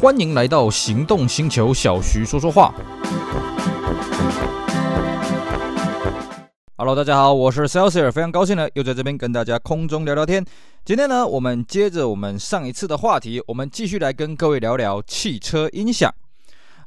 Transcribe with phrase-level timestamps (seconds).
[0.00, 2.72] 欢迎来到行动星球，小徐说说话。
[6.76, 10.44] Hello，大家好，我是 Celsius，非常高兴呢，又在这边跟大家空中聊聊天。
[10.84, 16.14] 今天呢，我们接着我们上一次的话题，我们继续来跟各位聊聊汽车音响。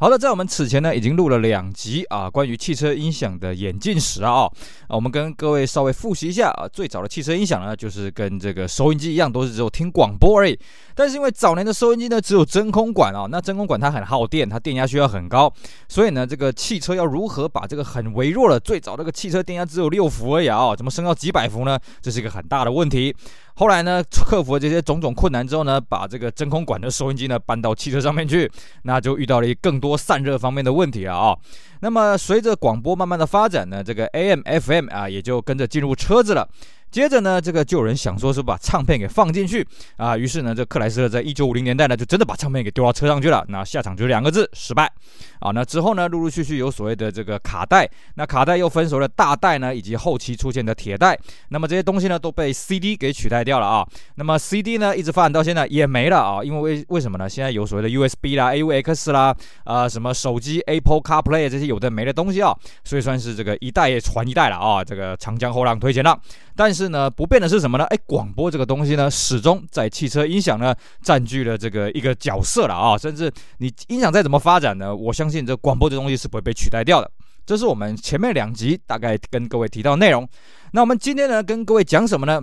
[0.01, 4.49] 好的，在我们此前呢，已经录了两集啊，关于汽车音响的演进史啊，啊，
[4.95, 10.57] 我们跟各位稍微复习一下啊，最早的汽车音响呢，就是跟这个收音机一样，都是只有听广播而已。
[10.95, 15.53] 但是因为早年的收音机呢，只有真空管啊，那真空管它很耗电，它电压需要很高，
[15.87, 21.77] 所以呢，这个汽车要如何把这个很微弱的，最早那个汽车电压只有六伏而已啊，怎么升到几百伏呢？
[22.01, 23.15] 这是一个很大的问题。
[23.55, 28.51] 后来呢，克服了这些种种困难之后呢，把这个真空管的收音机呢搬到汽车上面去，
[28.83, 31.37] 那就遇到了更多散热方面的问题啊、
[31.81, 36.47] 那么随着广播慢慢的发展呢，这个 AM、FM 啊也就跟着进入车子了。
[36.91, 43.45] 接着呢，这个就有人想说是把唱片给放进去啊，于是呢，这克莱斯勒在一九五零年代呢，就真的把唱片给丢到车上去了。
[43.47, 44.91] 那下场就两个字：失败。
[45.39, 51.17] 啊，那之后呢，陆陆续续有所谓的这个卡带，那卡带又分熟了大带呢，以及后期出现的铁带。
[51.49, 53.87] 那么这些东西呢，都被 CD 给取代掉了啊。
[54.15, 57.27] 那么 CD 呢，一直发展到现在也没了啊，因为为为什么呢？
[57.27, 66.19] 现在有所谓的 USB 啦、AUX 啦，啊，什么手机 Apple CarPlay 这些有的没的东西啊，所以算是这个一代传一代了啊，这个长江后浪推前浪。
[66.55, 67.83] 但是是呢，不变的是什么呢？
[67.85, 70.73] 哎，广播这个东西呢，始终在汽车音响呢
[71.03, 72.97] 占据了这个一个角色了啊。
[72.97, 77.11] 甚至你音响再怎么发展呢，我相信这广播这东西是不会被取代掉的。
[77.45, 80.27] 这是我们前面两集大概跟各位提到内容。
[80.71, 82.41] 那我们今天呢，跟各位讲什么呢？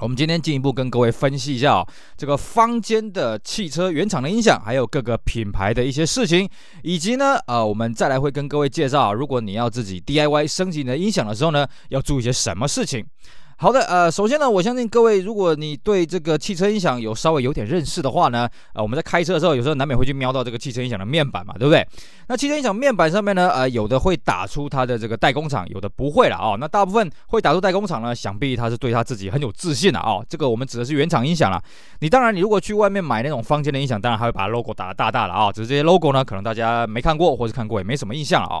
[0.00, 6.48] 我们今天进一步跟各位分析一下啊，这个坊间的汽车原厂的音响，还有各个品牌的一些事情，
[6.82, 13.04] 以及呢，呃，我们再来会跟各位介绍，如果你要自己 DIY 升级你的音响的时候呢，要注意些什么事情。
[13.62, 21.86] 好的，呃，首先呢，我相信各位，如果你对这个汽车音响有稍微有点认识的话呢，呃，我们在开车的时候，有时候难免会去瞄到这个汽车音响的面板嘛，对不对？
[22.28, 31.62] 那汽车音响面板上面呢，呃，有的会打出它的这个代工厂，有的不会了啊、那大部分会打出代工厂呢，想必他是对他自己很有自信的啊、这个我们指的是原厂音响了。
[31.98, 38.56] 你当然，你如果去外面买那种坊间的音响，当然还会把 logo 打得大大的啊、只是这些 logo 呢，可能大家没看过，或是看过也没什么印象了啊、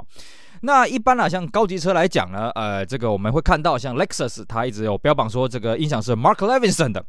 [0.62, 7.04] 那一般啊，像高级车来讲呢，呃，这个我们会看到，像 Lexus，它一直有标榜说这个音响是 Mark Levinson 的。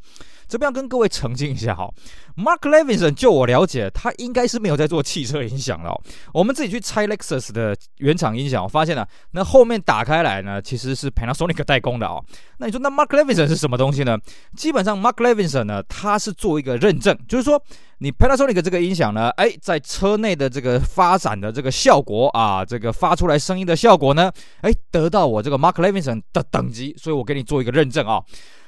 [0.51, 1.89] 这边要跟各位澄清一下哈
[2.35, 6.01] ，Mark Levinson，就我了解，他应该是没有在做汽车音响了哦。
[6.33, 12.21] 我们自己去拆 Lexus 的原厂音响，我发现了，那后面打开来呢，其实是 Panasonic 代工的哦。
[12.57, 14.17] 那你说那 Mark Levinson 是什么东西呢？
[14.57, 17.63] 基本上 Mark Levinson 呢，他是做一个认证，就是说
[17.99, 24.29] 你 Panasonic 这个音响呢，哎，在车内的这个发展的这个效果啊，这个发出来声音的效果呢，
[24.59, 28.21] 哎，得到我这个 Mark Levinson 的等级，所以我给你做一个认证啊。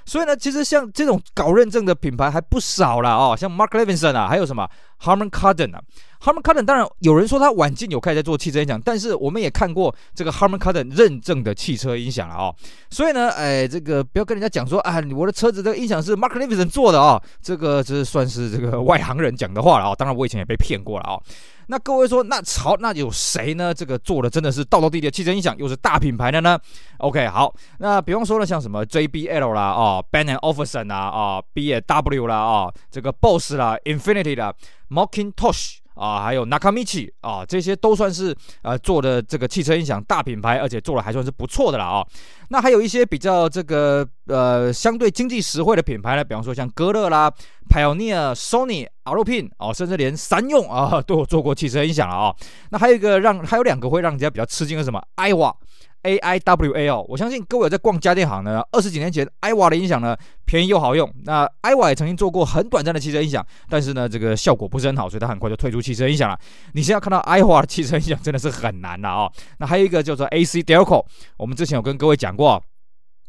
[0.05, 4.69] 所以呢，其实像这种搞认证的品牌还不少了哦，像 Mark Levinson 啊，还有什么
[5.01, 5.81] ？Harman Kardon 啊。
[6.23, 12.55] ，Harman Kardon 当然有人说他晚近有开始在做汽车音响，但是我们也看过这个 Harman Kardon 认证的汽车音响了哦。
[12.89, 19.95] 所以呢，哎，这个不要跟人家讲说啊，我的车子这个音响是 Mark Levinson 做的啊，这个这算是这个 外行人讲的话了啊。
[19.95, 21.19] 当然我以前也被骗过了啊。
[21.67, 23.73] 那各位说，那潮那有谁呢？
[23.73, 26.59] 这个做的真的是道道地地的汽车音响，又是大品牌的呢
[26.97, 34.53] ？OK，好，那比方说呢，像什么 JBL 啦，啊、哦、Bang & Olufsen 啊，啊、哦、B&W 啦，啊、哦，这个 Boss 啦，Infinity 啦
[34.89, 42.05] ，Macintosh 啊，还有 Nakamichi 啊，这些都算是呃做的这个汽车音响大品牌，而且做的还算是不错的了啊、
[42.49, 47.31] 那还有一些比较这个呃相对经济实惠的品牌呢，比方说像歌乐啦、
[47.69, 52.35] Pioneer、Sony、Alpin 哦，甚至连三用啊 都有做过汽车音响了啊、
[52.71, 55.53] 那还有一个让还有两个会让人家比较吃惊的什么？Aiwa。
[56.03, 58.61] A I W A 哦，我相信各位有在逛家电行呢。
[58.71, 60.15] 二十几年前，IWA 的音响呢
[60.45, 61.09] 便宜又好用。
[61.23, 66.37] 那 IWA 也曾经做过很短暂的汽车音响，但是呢这个效果不是很好，所以它很快就退出汽车音响了。
[66.73, 69.31] 你现在看到 IWA 的汽车音响真的是很难了啊、哦。
[69.59, 71.05] 那还有一个叫做 A C Delco，
[71.37, 72.61] 我们之前有跟各位讲过，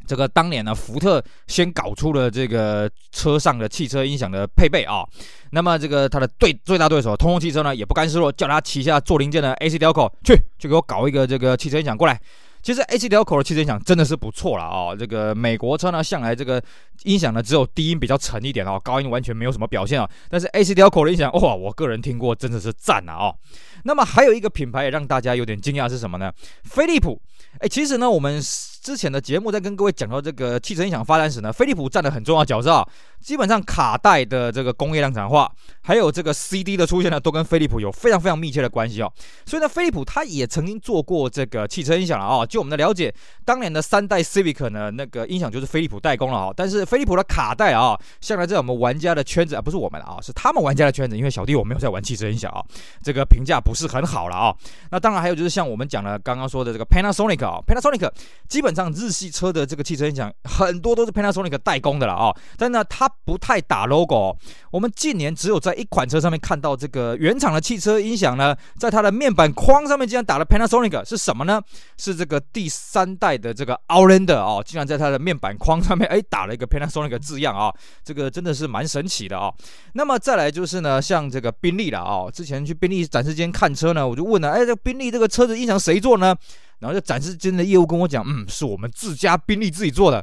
[0.07, 5.05] 这个当年呢福特先搞出了这个车上的汽车音响的配备啊、
[5.53, 12.21] 那么这个它的对最大对手通用汽车呢也不甘示弱，叫他旗下做零件的 A C Delco 去就给我搞一个这个汽车音响过来。
[12.65, 16.61] 其实 AC Delco 的汽车音响真的是不错了啊、这个美国车呢，向来这个
[17.03, 20.09] 音响呢只有低音比较沉一点哦，高音完全没有什么表现啊。
[20.31, 23.15] 但是 AC Delco 的音响，哇，我个人听过，真的是赞啊！
[23.17, 23.37] 哦，
[23.83, 26.33] 那么还有一个品牌也让大家有点惊讶是什么呢？
[26.63, 27.21] 飞利浦。
[27.61, 32.89] 哎，其实呢，我们之前的节目在跟各位讲到这个汽车音响发展史呢，飞利浦占了很重要角色啊。
[33.25, 35.51] 基本上卡带的这个工业量产化，
[35.81, 39.11] 还有这个 CD 的出现呢，都跟飞利浦有非常非常密切的关系哦。
[39.47, 42.45] 所以呢，飞利浦它也曾经做过这个汽车音响了啊。
[42.45, 43.13] 就我们的了解，
[43.43, 46.53] 当年的三代 Civic 呢，那个音响就是飞利浦代工了啊。
[46.55, 52.63] 但是飞利浦的卡带啊，向来在我们玩家的圈子啊，不是我们啊，是他们玩家的圈子，因为小弟我没有在玩汽车音响啊，
[53.03, 54.55] 这个评价不是很好了啊。
[54.91, 58.11] 那当然还有就是像我们讲的刚刚说的这个 Panasonic 啊，Panasonic
[58.47, 62.31] 基本上日系车的这个汽车音响很多都是 Panasonic 代工的了啊。
[62.59, 64.37] 但呢，它不太打 logo。
[64.71, 71.63] 我们近年只有在一款车上面看到这个原厂的汽车音响呢，在它的面板框上面竟然打了 Panasonic，是什么呢？
[71.97, 77.73] 是这个第三代的这个 Outlander 哦，竟然在它的面板框上面哎打了一个 Panasonic 字样啊，
[78.05, 79.53] 这个真的是蛮神奇的啊。
[79.95, 86.37] 那么再来就是呢，像这个宾利了啊，之前去宾利展示间看车呢，我就问了，哎，这宾利这个车子音响谁做呢？
[86.81, 90.23] 然后就展示间的业务跟我讲，嗯，是我们自家宾利自己做的。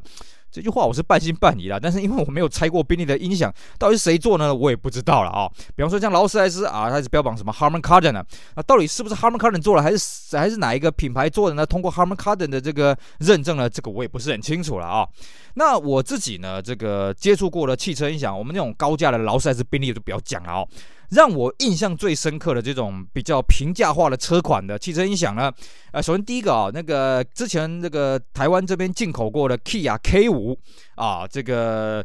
[0.52, 4.54] 这句话我是半信半疑啦，但是因为我没有拆过宾利的音响，到底是谁做呢？
[4.54, 5.50] 我也不知道了啊。
[5.76, 8.24] 比方说像劳斯莱斯啊，它是标榜什么 Harman Kardon 呢？
[8.56, 11.66] 啊，到底是不是 Harman Kardon 做了，还是还是哪一个品牌做的呢？
[11.66, 13.70] 通过 Harman Kardon 的这个认证呢？
[13.70, 15.08] 这个我也不是很清楚了啊。
[15.54, 20.68] 那我自己呢，这个接触过的汽车音响，我们那种高价的劳斯莱斯、宾利就不要讲了哦。
[21.12, 25.52] 让我印象最深刻的这种比较平价化的车款的汽车音响呢，
[25.92, 30.58] 呃，首先第一个啊、那个之前那个台湾这边进口过的 Kia K 五
[30.96, 32.04] 啊，这个。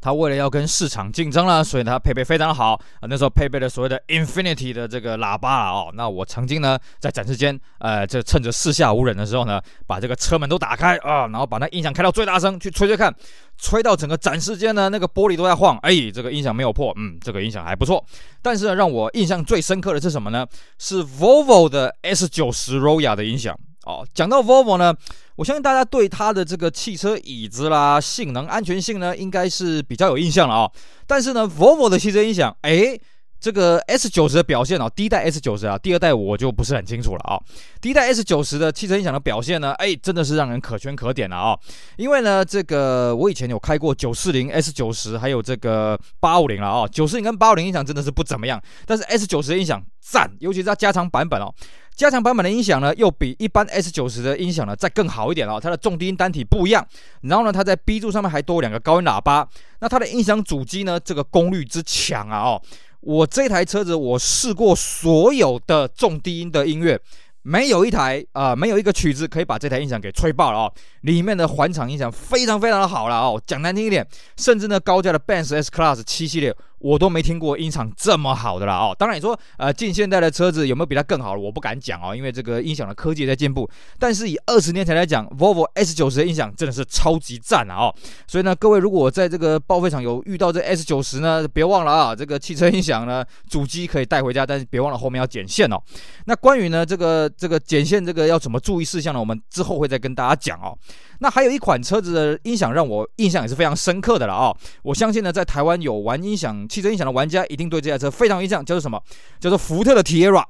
[0.00, 2.80] 它为了要跟市场竞争了，所以它配备非常好啊。
[3.02, 5.70] 那时候配备了所谓的 Infinity 的这个喇叭啊。
[5.72, 13.14] 哦，那我曾经呢在展示间，呃，这趁着四下无人的时候呢，把这个车门都打开啊，然后把那音响开到最大声去吹吹看，
[13.56, 15.76] 吹到整个展示间呢那个玻璃都在晃。
[15.78, 18.04] 哎，这个音响没有破，嗯，这个音响还不错。
[18.40, 20.46] 但是呢，让我印象最深刻的是什么呢？
[20.78, 23.58] 是 Volvo 的 S90 Roya 的音响。
[23.84, 24.94] 哦，讲到 Volvo 呢，
[25.38, 30.70] 我相信大家对它的这个汽车椅子啦、性能、安全性呢，应该是比较有印象了啊、
[31.06, 33.00] 但是呢，Volvo 的汽车音响，诶。
[33.40, 37.38] 这个 S 九十的表现哦，第一代 S 九十啊，第二代我就不是很清楚了啊、
[37.80, 41.56] 第一代 S 九十的汽车音响的表现呢，哎，真的是让人可圈可点了啊、
[41.96, 46.88] 因为呢，这个我以前有开过九四零 S 九十，还有这个八五零了啊。
[46.88, 51.54] 九四零跟八五零音响真的是不怎么样，但是 S 九十音响赞，尤其是它加长版本哦。
[51.98, 55.58] 加强版本的音响呢，又比一般 S 九十的音响呢再更好一点哦。
[55.60, 56.86] 它的重低音单体不一样，
[57.22, 59.48] 然后呢，它在 B 柱上面还多两个高音喇叭。
[59.80, 62.62] 那它的音响主机呢，这个功率之强啊哦。
[63.00, 66.96] 我这台车子，我试过所有的重低音的音乐，
[67.42, 70.72] 没有一台啊、没有一个曲子可以把这台音响给吹爆了哦。
[71.00, 74.06] 里面的环场音响非常非常的好了哦，讲难听一点，
[74.36, 76.54] 甚至呢高价的 Benz S Class 七系列。
[76.78, 81.40] 我都没听过音场这么好的啦哦，当然你说呃近现代的车子有没有比它更好的？
[81.40, 83.68] 我不敢讲哦，因为这个音响的科技在进步。
[83.98, 87.94] 但是以二十年前来讲，Volvo S90 的音响真的是超级赞啊哦！
[88.26, 95.80] 所以呢，各位如果在这个报废厂有遇到这 S90 呢，别忘了啊，这个汽车音响呢主机可以带回家，但是别忘了后面要剪线哦。
[96.26, 99.20] 那关于呢这个这个剪线这个要怎么注意事项呢？
[99.20, 100.76] 我们之后会再跟大家讲哦。
[101.20, 104.54] 那还有一款车子的音响让我印象也是非常深刻的了啊！
[104.82, 109.02] 我相信呢，在台湾有玩音响、汽车音响的玩家，一定对这台车非常印象，叫做什么？
[109.40, 110.44] 叫做福特的 Tierra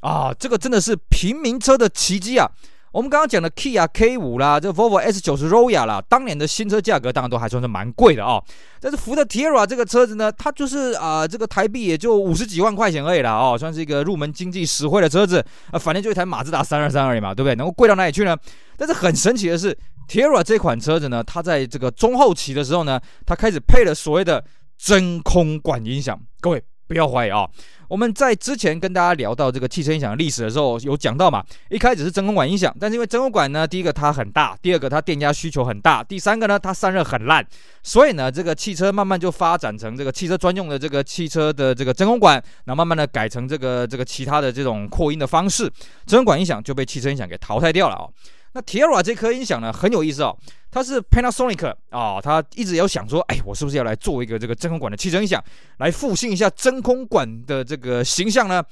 [0.00, 0.34] 啊！
[0.38, 2.50] 这个真的是平民车的奇迹啊！
[2.92, 8.38] 我们刚刚讲的 Kia K5 啦，这 Volvo S90 Royal 啦，当年的新车价格当然都还算是蛮贵的啊。
[8.82, 17.54] 但是福特 Tierra 这个车子呢，它就是啊，这个台币也就五十几万块钱而已啦哦，算是一个入门经济实惠的车子啊，反正就一台马自达三二三而已嘛，对不对？
[17.54, 18.36] 能够贵到哪里去呢？
[18.76, 19.74] 但是很神奇的是。
[20.08, 24.44] Tierra 这款车子呢，它在这个中后期的时候呢，它开始配了所谓的
[24.76, 26.20] 真空管音响。
[26.40, 27.48] 各位不要怀疑啊、
[27.88, 37.46] 我们在之前跟大家聊到这个汽车音响历史的时候，有讲到嘛，一开始是真空管音响，但是因为真空管呢，第一个它很大，第二个它电压需求很大，第三个呢它散热很烂，
[37.82, 42.34] 所以呢这个汽车慢慢就发展成这个汽车专用的这个汽车的这个真空管，
[42.64, 45.70] 然后慢慢的改成这个这个其他的这种扩音的方式，
[46.04, 48.12] 真空管音响就被汽车音响给淘汰掉了啊、哦。
[48.54, 50.36] 那 Tierra 这颗音响呢，很有意思哦，
[50.70, 55.42] 它是 Panasonic 啊、哦，它一直有想说，哎，我是不是要来做一个这个真空管的汽车音响，
[55.78, 58.62] 来复兴一下真空管的这个形象呢？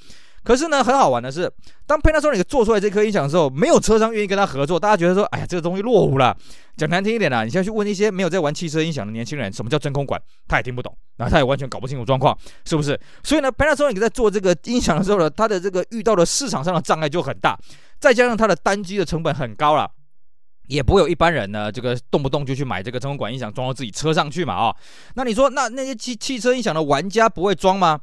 [0.43, 1.51] 可是呢，很好玩的是，
[1.85, 6.35] 当 Panasonic 做出来这颗音响的时候，没有车商愿意跟他合作，大家觉得说，哎呀，这个东西落伍了。
[6.77, 12.35] 讲难听一点啦，你现在去问一些没有在玩汽车音响的年轻人，什么叫真空管，他也听不懂，那他也完全搞不清楚状况，
[12.65, 12.99] 是不是？
[13.21, 17.55] 所以呢，Panasonic 在做这个音响的时候呢，他的这个遇到的市场上的障碍就很大。
[18.01, 19.89] 再加上它的单机的成本很高了，
[20.67, 24.75] 也不会有一般人呢，这个动不动就去买这个真空管音响装到自己车上去嘛啊、
[25.13, 28.01] 那你说，那那些汽汽车音响的玩家不会装吗？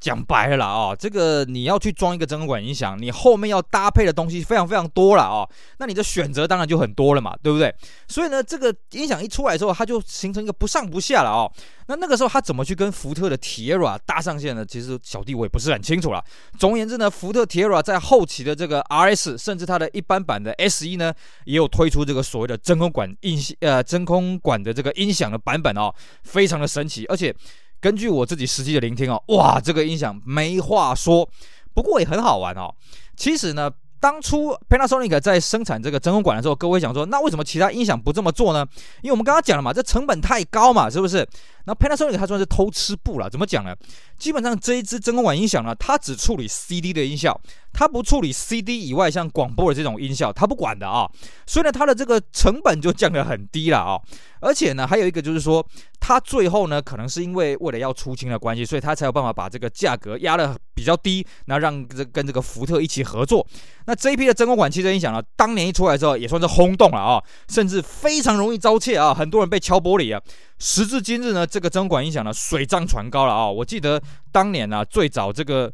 [0.00, 7.74] 讲白了啦哦，这个你要去装一个真空管音响，你后面要搭配的东西非常非常多了哦，那你的选择当然就很多了嘛，对不对？
[8.08, 11.52] 所以呢，这个音响一出来之后，它就形成一个不上不下了哦。
[11.86, 14.64] 那那个时候他怎么去跟福特的 Tierra 搭上线呢？
[14.64, 16.24] 其实小弟我也不是很清楚了。
[16.58, 21.12] 总而言之呢，福特 Tierra 在后期的这个 RS，甚至它的一般版的 SE 呢，
[21.44, 25.92] 也有推出这个所谓的真空管音呃真空管的这个音响的版本哦，
[26.22, 27.34] 非常的神奇，而且。
[27.80, 31.28] 根据我自己实际的聆听哦，哇，这个音响没话说，
[31.72, 32.74] 不过也很好玩哦。
[33.16, 38.66] 其实呢，当初 Panasonic 在生产这个真空管的时候，各位想说，那为什么其他音响不这么做呢？
[39.02, 41.26] 因为我们刚刚讲了嘛，这成本太高嘛，是不是？
[41.64, 43.74] 那 Panasonic 它算是偷吃布了，怎么讲呢？
[44.18, 47.38] 基本上这一支真空管音响呢，它只处理 CD 的音效，
[47.80, 51.10] 它不处理 CD 以外像广播的这种音效，它不管的啊。
[51.46, 53.98] 所以呢，它的这个成本就降得很低了啊。
[54.40, 55.66] 而且呢，还有一个就是说，
[55.98, 63.46] 它最后呢，可能是因为为了要出清的关系，所以它才有办法把这个价格压得比较低，那让这跟这个福特一起合作。
[63.86, 67.18] 那这一批的真空管汽车音响呢，当年一出来之后，也算是轰动了啊，
[67.48, 70.20] 甚至非常容易遭窃啊，很多人被敲玻璃啊。
[70.58, 73.50] 时至今日呢，这个真空管音响呢，水涨船高了啊。
[73.50, 73.98] 我记得
[74.30, 75.72] 当年呢，最早这个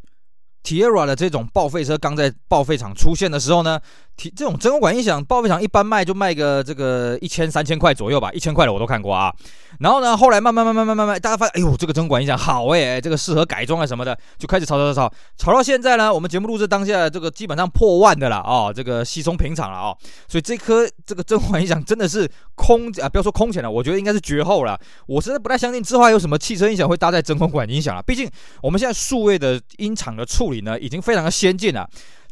[0.67, 3.81] Tierra 的这种报废车刚在报废厂出现的时候呢。
[4.17, 9.33] 这种真空管音响，报废厂一般卖就卖个这个一千三千块左右吧，一千块的我都看过啊。
[9.79, 19.95] 然后呢，后来慢慢慢慢慢慢慢，大家发现，哎呦，这个真空管音响好哎，这个适合改装啊什么的，就开始炒炒炒炒，炒到现在呢，我们节目录制当下，这个基本上破万的了啊、这个稀松平常了啊、
[20.27, 24.81] 所以这颗这个真空管音响真的是空啊，不要说空前了，我觉得应该是绝后了。
[25.07, 28.31] 我真的不太相信之后还有什么汽车音响会搭载真空管音响了，毕竟
[28.63, 31.87] 我们现在数位的音场的处理呢，已经非常的先进了。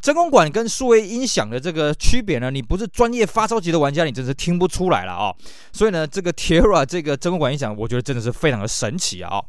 [0.05, 5.33] 真空管跟数位音响的这个区别呢，你不是专业发烧级的玩家，你真是听不出来了啊、
[5.73, 9.41] 所以呢，这个 Tierra 这个真空管音响，我觉得真的是非常的神奇啊、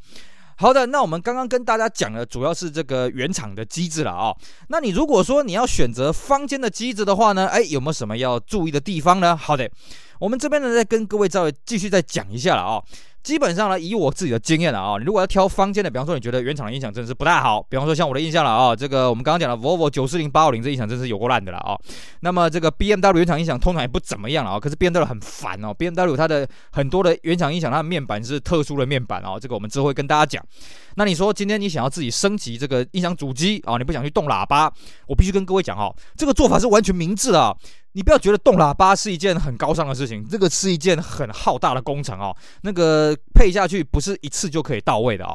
[0.56, 4.34] 好的，那我们刚刚跟大家讲的主要是这个原厂的机子了啊、
[4.68, 9.36] 那你如果说你要选择坊间的机子的话呢，哎，有没有什么要注意的地方呢？
[9.36, 9.70] 好的，
[10.18, 12.82] 我们这边呢再跟各位再继续再讲一下了啊、
[13.26, 21.76] 基本上呢，以我自己的经验了啊，你如果要挑方间的，比方说你觉得原厂的音响真的是不太好，比方说像我的印象了啊，这个我们刚刚讲的 Volvo 九四零八五零这音响真是有够烂的了啊。
[22.20, 30.40] 那么这个 BMW 原厂音响通常也不怎么样了啊，可是 BMW 很烦哦，BMW 它的很多的原厂音响它的面板是特殊的面板哦，这个我们之后会跟大家讲。
[30.94, 34.72] 那你说今天你想要自己升级这个音响主机啊，你不想去动喇叭，
[35.08, 37.56] 我必须跟各位讲哦，这个做法是完全明智的啊。
[37.96, 42.36] 你不要觉得动喇叭是一件很高尚的事情，这个是一件很浩大的工程哦。
[42.60, 45.34] 那个配下去不是一次就可以到位的哦。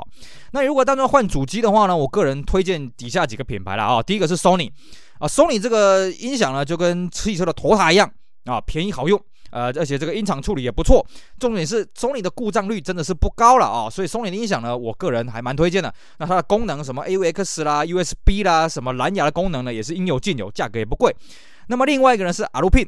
[0.52, 4.04] 那如果当中换主机的话呢，我个人推荐底下几个品牌了啊。
[4.04, 4.72] 第一个是 Sony
[5.18, 8.08] 啊，Sony 这个音响呢就跟汽车的头塔一样
[8.46, 11.04] 啊，便宜好用，呃，而且这个音场处理也不错。
[11.40, 15.92] 重点是 Sony 的故障率真的是不高了啊，所以 Sony 的音响呢，我个人还蛮推荐的。
[16.20, 21.12] 那它的功能什么 AUX 啦、USB 啦、什么蓝牙的功能呢，也是应有尽有，价格也不贵。
[21.72, 22.86] 那么另外一个呢是阿鲁聘，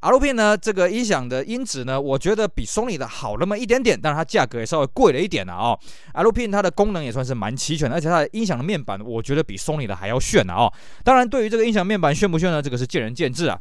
[0.00, 5.78] 阿鲁聘呢这个音响的音质呢，我觉得比 Sony 的好那么一点点，但是它价格也稍微贵了一点了啊、哦。
[6.14, 10.72] Alupin 它的功能也算是蛮齐全的，而且它的音响的面板，我觉得比 Sony 的还要炫啊、哦。
[11.04, 13.56] 当然，对于这个音响面板炫不炫呢，这个是见仁见智啊。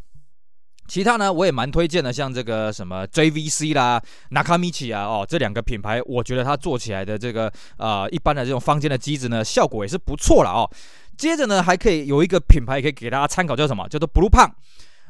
[0.88, 10.70] 其他呢，我也蛮推荐的，像这个什么 JVC 啦、Nakamichi 啊，哦，这两个品牌，我觉得它做起来的这个呃一般的这种方间的机子呢，效果也是不错了哦。
[11.18, 13.88] 接着呢，还可以有一个品牌可以给大家参考，叫什么？
[13.88, 14.52] 叫做 Blue Palm。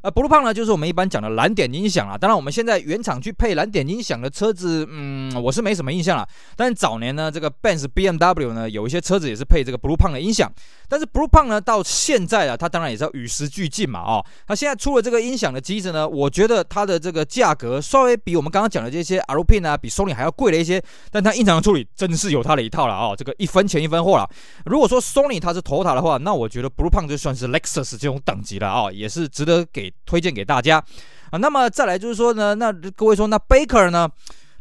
[0.02, 2.18] 呃，Blue Palm 呢，就是我们一般讲的蓝点音响啊。
[2.18, 6.28] 当然，我们现在原厂去配蓝点音响的车子，嗯，我是没什么印象了。
[6.58, 10.52] 但早年呢，这个 Benz、BMW 呢，有一些车子也是配这个 Blue Palm 的音响。
[10.94, 20.80] 但是 Blue Palm 呢，到现在啊，它当然也是要与时俱进嘛，哦，它现在出了这个音响的机子呢，我觉得它的这个价格稍微比我们刚刚讲的这些 Alupin 啊，比 Sony 还要贵了一些。
[21.10, 24.30] 但它音响的处理真是有它的一套了哦，这个一分钱一分货了。
[24.66, 29.92] 如果说 Sony 它是头塔的话，那我觉得 Blue Palm 就算是 Lexus 这种等级了哦，也是值得给。
[30.06, 30.78] 推荐给大家
[31.32, 34.08] 啊，那么再来就是说呢，那各位说那 Baker 呢？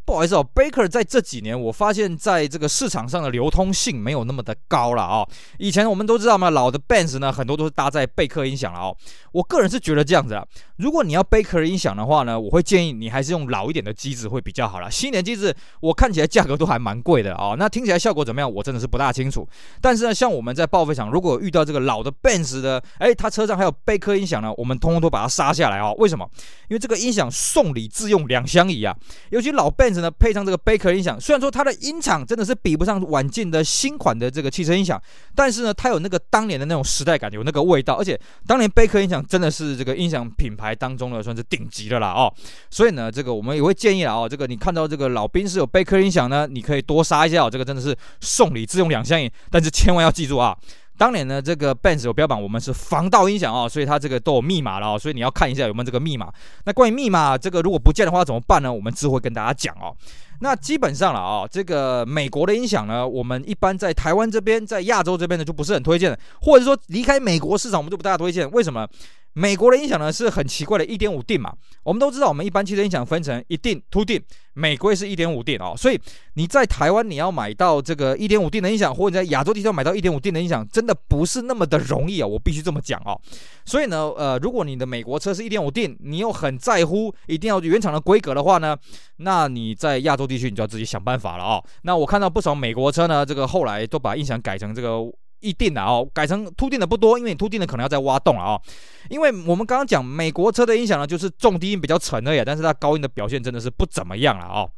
[0.05, 5.29] 不好意思哦，Baker 在这几年，我发现在这个市场上的流通性没有那么的高了啊、哦。
[5.59, 8.97] 以前我们都知道嘛，老的 bens 呢，很多都是搭载贝克音响了哦。
[9.33, 10.45] 我个人是觉得这样子啊，
[10.83, 14.91] 如果你要贝克音响的话呢，我会建议你还是用老一点的机子会比较好了。
[14.91, 18.53] 新一点机子我看起来价格都还蛮贵的啊、那听起来效果怎么样？
[18.53, 19.49] 我真的是不大清楚。
[19.81, 25.95] 但是呢，像我们在报废厂，如果遇到这个老的 Benz 的，哎，他车上还有贝克音响呢，我们通通都把它杀下来哦。
[25.99, 26.29] 为什么？
[26.69, 28.97] 因为这个音响送礼自用两相宜啊，
[29.31, 30.11] 尤其老 Benz 呢。
[30.19, 35.01] 配上这个贝壳音响，虽然说它的音场真的是比不上晚进的新款的这个汽车音响，
[35.35, 37.95] 但是呢，它有那个当年的那种时代感，有那个味道。
[37.95, 42.33] 而且当年贝壳音响真的是这个音响品牌当中呢，算是顶级的啦哦。
[42.71, 47.51] 所以呢，这个我们也会建议啦哦，这个你看到这个老兵是有贝克音响呢，你可以多杀一下哦。
[47.51, 50.57] 这个真的是送礼自用两相宜，但是千万要记住啊。
[50.99, 56.33] 当年呢，这个 Benz 有标榜我们是防盗音响啊，所以它这个都有密码了哦，所以你要看一下有没有这个密码。
[56.65, 58.73] 那关于密码这个如果不见的话怎么办呢？
[58.73, 59.97] 我们之后会跟大家讲哦。
[60.41, 68.49] 那基本上了啊，这个美国的音响呢，我们一般在台湾这边，在亚洲这边呢就不是很推荐，或者说离开美国市场我们就不大推荐。
[68.51, 68.87] 为什么？
[69.35, 71.53] 美国的音响呢是很奇怪的，一点五 DIN 嘛。
[71.83, 74.23] 我们都知道，我们一般汽车音响分成一 DIN、two DIN，
[74.53, 75.75] 美国是一点五 DIN 哦。
[75.77, 75.99] 所以
[76.35, 83.19] 你在台湾你要买到这个一点五 DIN 的音响，或者在亚洲地区买到一点五 DIN 的音响，真的不是那么的容易啊、我必须这么讲哦。
[83.65, 88.77] 所以呢，呃，如果你的美国车是一点五 DIN，你又很在乎一定要原厂的规格的话呢，
[89.17, 91.65] 那你在亚洲地区你就要自己想办法了哦。
[91.83, 95.01] 那我看到不少美国车呢，这个后来都把音响改成这个。
[95.43, 98.63] 一定的哦，改成凸定的不多，因为你凸定的可能要再挖洞了哦。
[99.11, 104.71] 因为我们刚刚讲美国车的音响呢，就是重低音比较沉而已，但是它高音的表现真的是不怎么样了哦。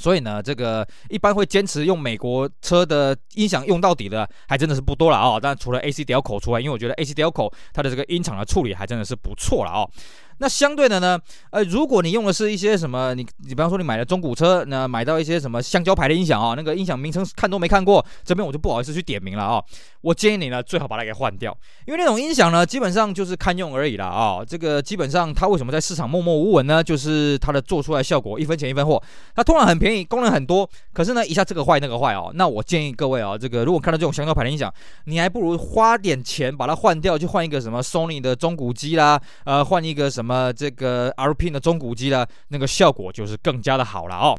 [0.00, 5.40] 所以呢，这个一般会坚持用美国车的音响用到底的，还真的是不多了哦。
[5.42, 9.90] 但除了 acdel 口除外，因为我觉得 acdel 口它的这个音场的处理还真的是不错了哦。
[10.38, 11.18] 那相对的呢，
[11.50, 19.62] 呃，如果你用的是一些什么，你你比方说你买了中古车，那买到一些什么橡胶牌的音响啊，那个音响名称看都没看过，这边我就不好意思去点名了啊。
[20.00, 24.44] 我建议你呢，最好把它给换掉，因为那种音响呢，基本上就是堪用而已了啊。
[24.46, 26.82] 这个基本上它为什么在市场默默无闻呢？
[26.82, 29.02] 就是它的做出来效果一分钱一分货，
[29.34, 32.30] 它通常很便宜，功能很多，可是呢，一下这个坏那个坏哦。
[32.34, 34.72] 那我建议各位啊，这个如果看到这种橡胶牌的音响，
[35.04, 44.38] 你还不如花点钱把它换掉，去换一个什么 Sony 的中古机啦，呃，换一个什么那么这个 R P 的中古机呢，那个效果就是更加的好了哦。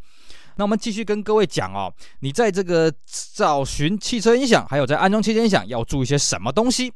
[0.55, 2.93] 那我们继续跟各位讲哦，你在这个
[3.33, 6.93] 找寻汽车音响，还有在安装汽车音响要注意些什么东西？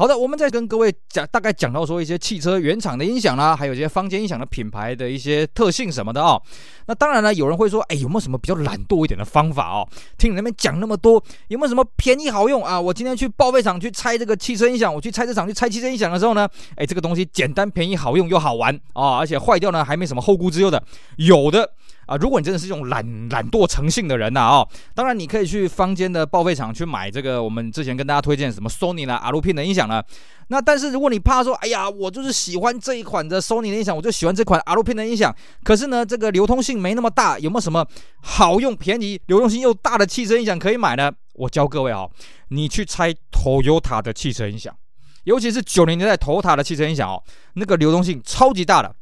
[0.00, 6.40] 好的，我们再跟各位讲，大概讲到说一些汽车原厂的音响啦，还有一些坊间音响的品牌的一些特性什么的哦。
[6.86, 9.86] 那当然了，有人会说，哎，有没有什么比较懒惰一点的方法哦？
[10.16, 12.80] 听你那边讲那么多，有没有什么便宜好用啊？
[12.80, 20.82] 我今天去报废厂去拆这个汽车音响，我去拆车厂去拆汽车音响的时候呢，哎，这个东西简单便宜好用又好玩啊，而且坏掉呢还没什么后顾之忧的，
[21.16, 21.72] 有的。
[22.10, 30.04] 啊，如果你真的是这种懒懒惰成性的人呐，哦，当然你可以去坊间的报废厂去买这个我们之前跟大家推荐什么 Sony 啦、Alpine 的音响了。
[30.48, 37.86] 那但是如果你怕说，哎呀，我就是喜欢这一款的 Sony 的音响，我就喜欢这款 Alpine 的音响，可是呢，这个流通性没那么大，有没有什么
[38.22, 41.12] 好用、便宜、流动性又大的汽车音响可以买呢？
[41.34, 42.10] 我教各位哦，
[42.48, 44.74] 你去拆 Toyota 的汽车音响，
[45.22, 47.22] 尤其是九零年代 Toyota 的汽车音响哦，
[47.54, 48.96] 那个流动性超级大的。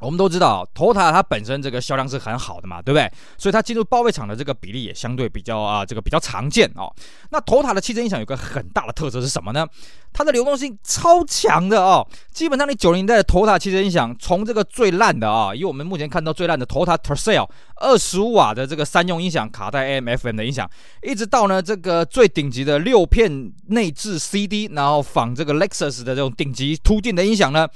[0.00, 3.10] 我们都知道，TOTA 它本身这个销量是很好的嘛，对不对？
[3.36, 6.88] 所以它进入报废厂的这个比例也相对比较啊，这个比较常见哦。
[7.30, 9.66] 那 TOTA 的汽车音响有个很大的特色是什么呢？
[10.12, 12.06] 它的流动性超强的哦。
[12.32, 20.70] 基本上你九零代的 TOTA 汽车音响，从这个最烂的啊，以我们目前看到最烂的 Toyota Tercel 二十五瓦的这个三用音响，卡带 AM、FM 的音响，
[21.02, 27.66] 一直到呢这个最顶级的六片内置 CD，然后仿这个 Lexus 的这种顶级凸进的音响呢。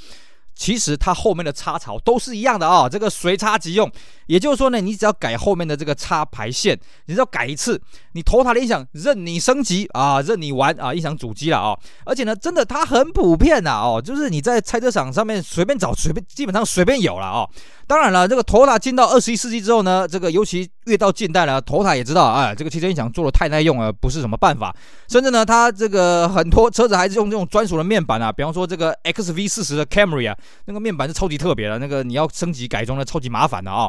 [0.54, 3.90] 其实它后面的插槽都是一样的啊、这个随插即用。
[4.26, 7.80] 也就是说呢，你只要改后面的这个插排线，你只要改一次，
[8.12, 11.76] 你头塔的音响任你升级啊，任你玩啊，音响主机了啊。
[12.04, 17.48] 而且呢，真的它很普遍呐哦，就是你在拆车场上面随便找，随便基本上随便有了哦。
[17.86, 24.74] 当然了，这个头塔进到二十一世纪之后呢，这个尤其越到近代呢，头塔也知道啊，这个汽车音响做的太耐用了，不是什么办法。
[25.08, 33.88] 甚至呢，它这个很多车子还是用这种专属的面板啊，比方说这个 XV 四十的 Camry 啊，那个面板是超级特别的，那个你要升级改装的超级麻烦的啊。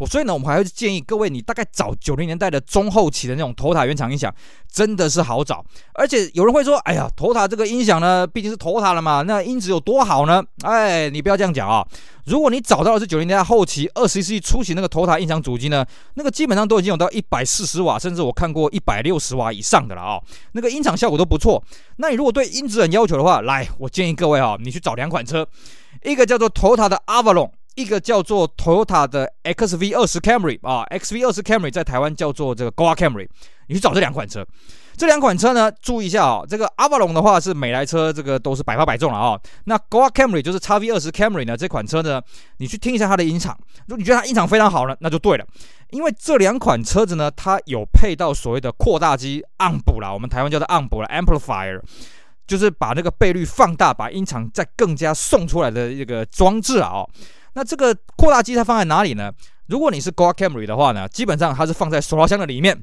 [0.00, 4.34] 我所以呢，我们还会建议各位，你大概找九零年代的中后期的那种头塔原厂音响，
[4.72, 5.62] 真的是好找。
[5.92, 10.42] 而且有人会说，哎呀头塔这个音响呢，毕竟是头塔了嘛，那音质有多好呢？
[10.62, 11.86] 哎，你不要这样讲啊。
[12.24, 15.84] 如果你找到的是九零年代后期、二十一世纪初期那个头塔音响主机呢，
[16.14, 20.18] 那个基本上都已经有到一百四十瓦，甚至我看过一百六十瓦以上的了啊。
[20.52, 21.62] 那个音场效果都不错。
[21.96, 25.46] 那你如果对音质很要求的话，来，我建议各位啊，你去找两款车，
[26.04, 27.50] 一个叫做头塔的 Avalon。
[27.80, 33.28] 一个叫做 Toyota 的 XV 二十 Camry 啊，XV 二十 Camry 在台湾叫做这个 Goa Camry，
[33.68, 34.46] 你去找这两款车。
[34.96, 39.40] 这两款车呢，注意一下啊，这个 Avalon 的话是每台车这个都是百发百中了啊。
[39.64, 42.20] 那 Goa Camry 就是 XV 二十 Camry 呢，这款车呢，
[42.58, 45.46] 你去听一下它的音场，如果你觉得它音场非常好呢，那就对了。
[45.90, 51.80] 因为这两款车子呢，它有配到所谓的扩大机 Amp 啦，我们台湾叫做 Amp 啦，Amplifier，
[52.46, 57.06] 就是把那个倍率放大，把音场再更加送出来的一个装置啊。
[57.54, 59.32] 那这个扩大机它放在哪里呢？
[59.66, 62.82] 如果你是 Goa Camry 的话呢，基本上它是放在手拉箱的里面。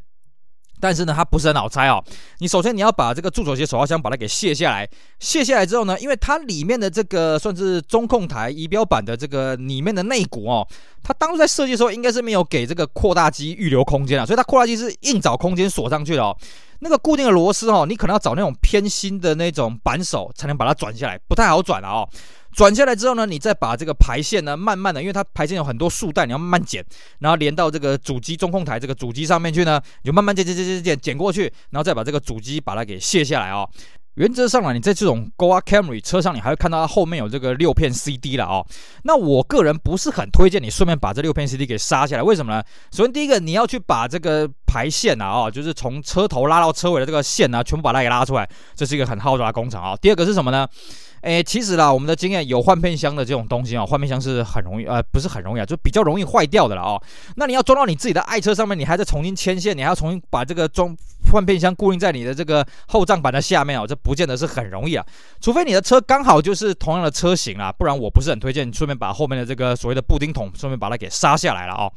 [0.79, 2.03] 但是呢，它不是很好拆哦。
[2.37, 4.87] 你首先你要把这个助手席手套箱把它给卸下来，
[5.19, 10.67] 卸下来之后呢，因为它里面的这个算是中控台仪表板的这个里面的内骨哦，
[11.01, 16.37] 它当初在设计的时候应该是没有给这个扩大机预留空间啊，所以它扩大机是硬找空间锁上去的哦。
[16.81, 22.07] 那个固定的螺丝哦，你可能要找那种偏心的那种扳手才能把它转下来，不太好转了哦。
[22.57, 26.83] 转下来之后呢，你再把这个排线呢，慢慢的，因为它排线有很多束带，你要慢慢剪，
[27.19, 33.69] 然后连到这个主机中控台这个主机上面去呢，你就慢慢剪剪剪剪剪剪过去，然后再把这个主机把它给卸下来哦。
[34.15, 38.65] 原则上呢，你在这种 Goa Camry 车上，你还会看到它后面有这个六片 CD 了哦。
[39.03, 42.63] 那我个人不是很推荐你顺便把这六片 CD 给杀下来，为什么呢？
[42.91, 49.95] 首先第一个，你要去把这个排线啊，哦，就是从车头拉到车尾的这个线呢，全部把它给拉出来，这是一个很浩大的工程啊。
[49.97, 50.67] 第二个是什么呢？
[51.21, 57.01] 诶，其实啦，我们的经验有换片箱的这种东西啊，换片箱是很容易，呃，不是很容易啊，就比较容易坏掉的了哦。
[57.35, 60.95] 那你要装到你自己的爱车上面，你还得重新牵线，你还要重新把这个装
[61.31, 65.05] 换片箱固定在你的这个后账板的下面哦，这不见得是很容易啊。
[65.41, 71.91] 除非你的车刚好就是同样的车型啊，不然我不是很推荐你顺便把后面的这个所谓的布丁桶顺便把它给杀下来了哦。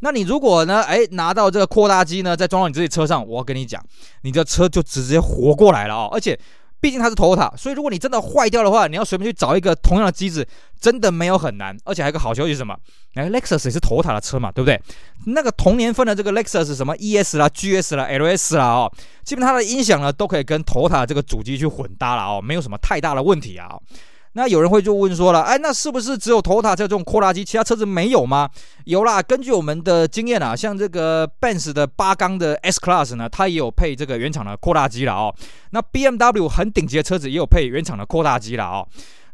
[0.00, 3.82] 那你如果呢，诶，拿到这个扩大机呢，再装到你自己车上，我跟你讲，
[4.22, 6.38] 你的车就直接活过来了哦，而且。
[6.80, 10.46] 毕竟它是 Toyota，所以如果你真的坏掉的话，你要随便去找一个同样的机子，
[10.80, 11.76] 真的没有很难。
[11.84, 12.76] 而且还有个好消息是什么？
[13.14, 14.80] 哎，Lexus 也是 Toyota 的车嘛，对不对？
[15.26, 18.92] 那个同年份的这个 Lexus 什么 ES 啦、GS 啦、LS 啦哦，
[19.24, 23.68] 基本它的音响呢都可以跟 Toyota 这个主机去混搭了哦，没有什么太大的问题啊。
[24.38, 28.48] 那有人会就问说了，哎，那是不是只有头塔才有这种扩大机，其他车子没有吗？
[28.84, 35.34] 有啦，根据我们的经验啊，像这个 Benz 的八缸的 S Class 呢，它也有配这个原厂的扩大机了哦。
[35.70, 38.86] 那 BMW 很顶级的车子也有配原厂的扩大机了哦。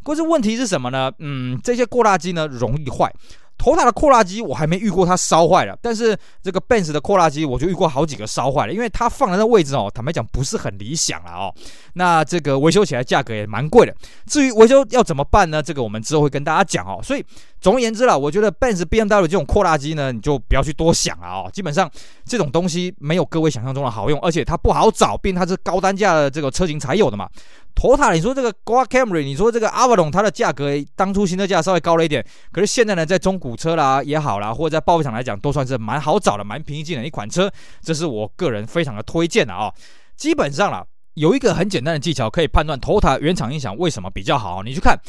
[0.03, 1.13] 可是问题是什么呢？
[1.19, 3.13] 嗯，这些扩大机呢容易坏。
[3.57, 11.55] 头塔的扩拉机我还没遇过它烧坏了，但是这个 Benz 的扩拉机我就遇过好几个烧坏了，因为它放在那位置哦，坦白讲不是很理想了哦。
[11.95, 13.95] 那这个维修起来价格也蛮贵的。
[14.27, 15.63] 至于维修要怎么办呢？
[15.63, 17.01] 这个我们之后会跟大家讲哦。
[17.03, 17.25] 所以
[17.65, 21.51] 总而言之啦，我觉得 Benz、BMW 这种扩大机呢，你就不要去多想了哦。
[21.51, 21.91] 基本上
[22.27, 27.27] 这种东西没有各位想象中的好用，而且它不好找，毕竟它是高单价的这个车型才有的嘛。
[27.75, 32.23] TOTA，你说这个 Goa Camry，你说这个 Avalon，它的价格当初新车价稍微高了一点，
[32.53, 37.51] 可是现在呢，在中古车啦也好啦，或者在报废厂来讲，都算是蛮好找的，蛮平易近的一款车，
[37.81, 39.73] 这是我个人非常的推荐的啊、
[40.19, 45.01] 基本上啦，有一个很简单的技巧可以判断 Toyota 原厂音响为什么比较好，你去看。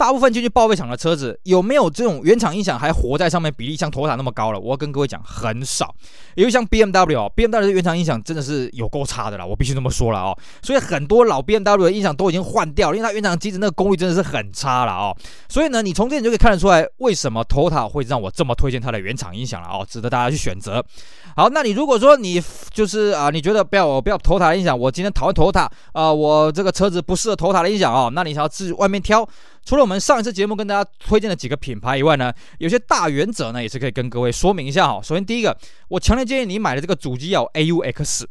[0.00, 4.58] 大部分进去报废厂的车子有没有这种原厂音响还活在上面比例像 Toyota 那么高了？
[4.58, 5.94] 我要跟各位讲，很少。
[6.34, 10.34] 因为像 BMW 哦，BMW 的原厂音响真的是有够差的啦，我必须这么说了哦。
[10.62, 15.14] 所以很多老 BMW 的音响都已经换掉了，因为它原厂机子那个功率真的是很差了哦。
[15.50, 20.82] 所以呢，你从这里就可以看得出来，为什么 Toyota 会让我这么推荐它的原厂音响了哦，值得大家去选择。
[21.36, 29.28] 好，那你如果说你就是啊，你觉得不要我不要 Toyota 的音响，我今天讨厌 Toyota 啊，我这个车子不适合 Toyota 的音响哦，那你想要自外面挑。
[29.64, 35.00] 除了我们上一次节目跟大家推荐的几个品牌以外呢，有些大原则呢也是可以跟各位说明一下哈。
[35.02, 35.56] 首先第一个，
[35.88, 38.24] 我强烈建议你买的这个主机要 AUX。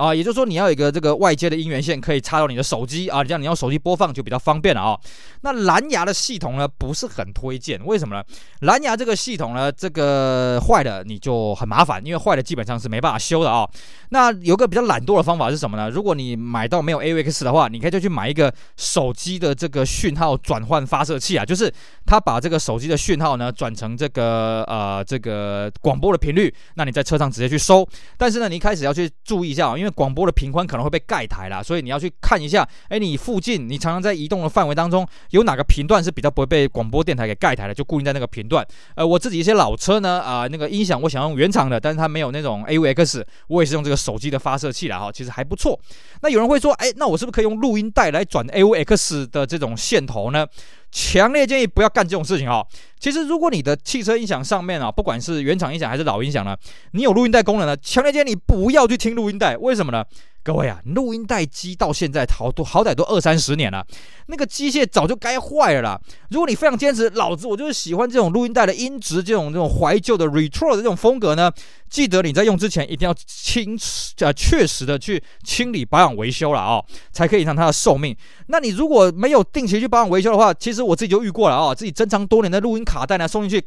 [0.00, 4.98] 啊，也就是说你要有一个这个外接的音源线可以插到你的手机啊，这样你用手机播放就比较方便了啊。
[5.42, 8.24] 那蓝牙的系统呢不是很推荐，为什么呢？
[8.60, 13.68] 蓝牙这个系统呢，这个坏了你就很麻烦，因为坏了基本上是没办法修的啊。
[14.08, 15.90] 那有个比较懒惰的方法是什么呢？
[15.90, 21.70] 如果你买到没有 AUX 的话，你可以就去买一个手机的这个讯号转换发射器啊，就是
[22.06, 27.86] 它把这个手机的讯号呢转成这个呃这个广播的频率，那你在车上直接去收。
[28.16, 38.66] 但是呢，你一开始要去注意一下，因为广播的频宽可能会被盖台啦，所以你要去看一下，哎，你附近你常常在移动的范围当中，有哪个频段是比较不会被广播电台给盖台的，就固定在那个频段。
[38.94, 45.78] 呃，我自己一些老车呢，啊、那个音响我想用原厂的，但是它没有那种 AUX，我也是用这个手机的发射器啦，哈，其实还不错。
[46.22, 50.46] 那有人会说，哎，那我是不是可以用录音带来转 AUX 的这种线头呢？
[50.90, 52.66] 强烈建议不要干这种事情哦。
[52.98, 56.56] 其实，如果你的汽车音响上面啊，不管是原厂音响还是老音响呢，
[56.92, 59.56] 你有录音带功能呢，强烈建议你不要去听录音带。
[59.56, 60.04] 为什么呢？
[60.42, 63.86] 各位啊，录音带机到现在好多好歹都二三十年了，
[64.26, 66.00] 那个机械早就该坏了啦。
[66.30, 71.52] 如果你非常坚持，老子我就是喜欢这种录音带的音质，这种这种怀旧的 retro 的这种风格呢，
[71.90, 73.78] 记得你在用之前一定要清
[74.20, 78.16] 呃确实的去清理保养维修了、哦，才可以让它的寿命。
[78.46, 83.66] 那你如果没有定期去保养维修的话，其实我自己就遇过了啊、哦，自己珍藏多年的录音卡带呢送进去，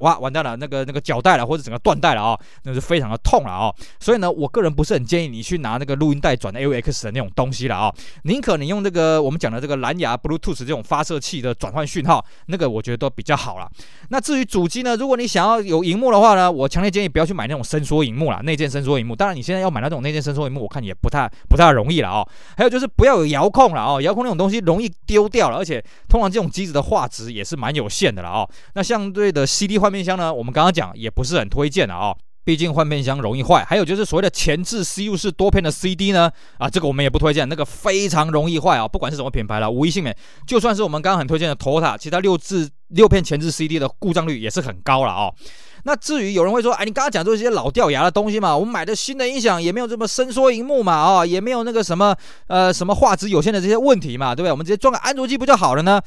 [0.00, 3.74] 哇，完蛋了，那个那个脚带了或者整个断带了啊、哦，那是非常的痛了啊、哦。
[3.98, 5.72] 所以呢，我个人不是很建议你去拿。
[5.82, 7.92] 那个录音带转 AUX 的那种东西了啊，
[8.24, 13.68] 宁可你用这个我们讲的这个蓝牙 Bluetooth 这种发射器的转换讯号，那个我觉得都比较好了。
[14.10, 19.14] 那至于主机呢，如果你想要有荧幕的话呢，我强烈建议不要要去买那种伸缩荧幕啦，内建伸缩荧幕。
[19.14, 22.28] 当然，你现在要买那种内建伸缩荧幕，我看也不太不太容易了哦。
[22.56, 28.48] 还有就是不要有遥控了哦，遥控那种东西容易丢掉了，而且通常这种机子的画质也是蛮有限的了哦。
[28.74, 32.16] 那相对的 CD 换片箱呢，我们刚刚讲也不是很推荐了哦。
[32.44, 40.16] 毕竟换片箱容易坏，还有就是所谓的前置 CU 式多片的 CD 呢，啊，这个我们也不推荐，那个非常容易坏啊，不管是什么品牌了，无一幸免。
[40.44, 45.34] 就算是我们刚刚很推荐的 Toyota，其他六字六片前置 CD 的故障率也是很高了哦。
[45.84, 52.14] 那至于有人会说，哎，你刚刚讲这些老掉牙的东西嘛，我们买的新的音响也没有这么伸缩荧幕嘛，啊，也没有那个什么
[52.46, 54.52] 呃什么画质有限的这些问题嘛，对不对？
[54.52, 56.00] 我们直接装个安卓机不就好了呢？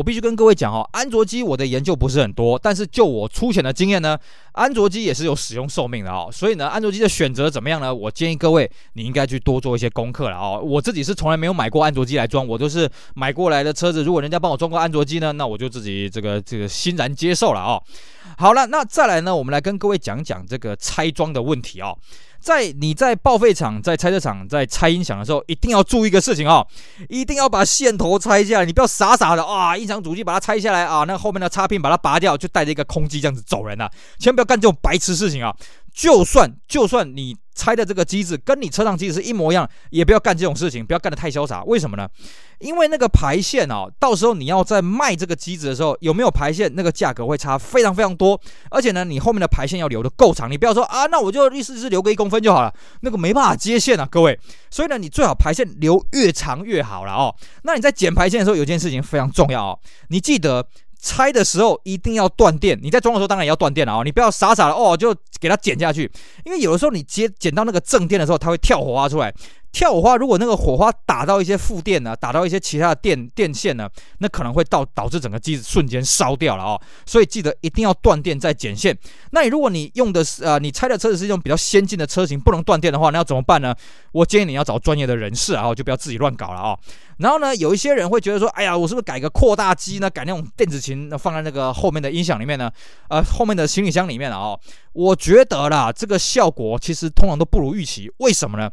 [0.00, 4.18] 我必须跟各位讲哦，安卓机我的研究不是很多，但是就我粗浅的经验呢，
[4.52, 6.30] 安卓机也是有使用寿命的哦。
[6.32, 7.94] 所以呢，安卓机的选择怎么样呢？
[7.94, 10.58] 我建议各位你应该去多做一些功课了哦。
[10.64, 17.82] 我自己是从来没有买过安卓机来装，我都是买过来的车子，如果人家帮我装过安卓机呢，那我就自己这个这个欣然接受了哦。
[18.38, 21.94] 好了，那再来呢，我们来跟各位讲讲这个拆装的问题哦。
[22.40, 26.66] 在你在报废厂、在拆车厂、在拆音响的时候，一定要注意一个事情哦，
[27.08, 28.64] 一定要把线头拆下来。
[28.64, 33.90] 你不要傻傻的啊，音响主机把它拆下来啊，那后面的插片把它拔掉，就带着一个空机这样子走人了啊。
[34.18, 35.54] 千万不要干这种白痴事情啊！
[36.00, 41.62] 就算就算你拆的这个机子跟你车上机子是一模一样，也不要干这种事情，不要干得太潇洒。
[41.64, 42.08] 为什么呢？
[42.58, 48.40] 因为那个排线哦，到时候你要在卖这个机子的时候，有没有排线，那个价格会差非常非常多。
[48.70, 54.40] 而且呢，你后面的排线要留得够长，你不要说啊，那我就意思是留个一公分就好了，那个没办法接线啊，各位。
[54.70, 57.34] 所以呢，你最好排线留越长越好了哦。
[57.64, 60.66] 那你在剪排线的时候，有件事情非常重要哦，你记得。
[61.00, 66.10] 拆的时候一定要断电，你在装的时候当然也要断电了哦，你不要傻傻的哦就给它剪下去，
[66.44, 69.32] 因为有的时候你接剪到那个正电的时候，它会跳火花出来。
[69.72, 76.80] 跳火花，如果那个火花打到一些负电呢，打到一些其他的电电线呢，那可能会导导致整个机子瞬间烧掉了哦。
[77.06, 78.98] 所以记得一定要断电再剪线。
[79.30, 83.72] 那你如果你用的是呃，你拆的车子是一种比较先进的车型，不能断电的话，那要怎么办呢？
[84.10, 86.76] 我建议你要找专业的人士啊，就不要自己乱搞了哦。
[87.20, 90.08] 然后呢，有一些人会觉得说，哎呀，我是不是改个扩大机呢？
[90.08, 92.72] 改那种电子琴，放在那个后面的音响里面呢？
[93.10, 94.58] 呃，后面的行李箱里面了哦。
[94.94, 98.10] 我觉得啦，这个效果其实通常都不如预期。
[98.18, 98.70] 为什么呢？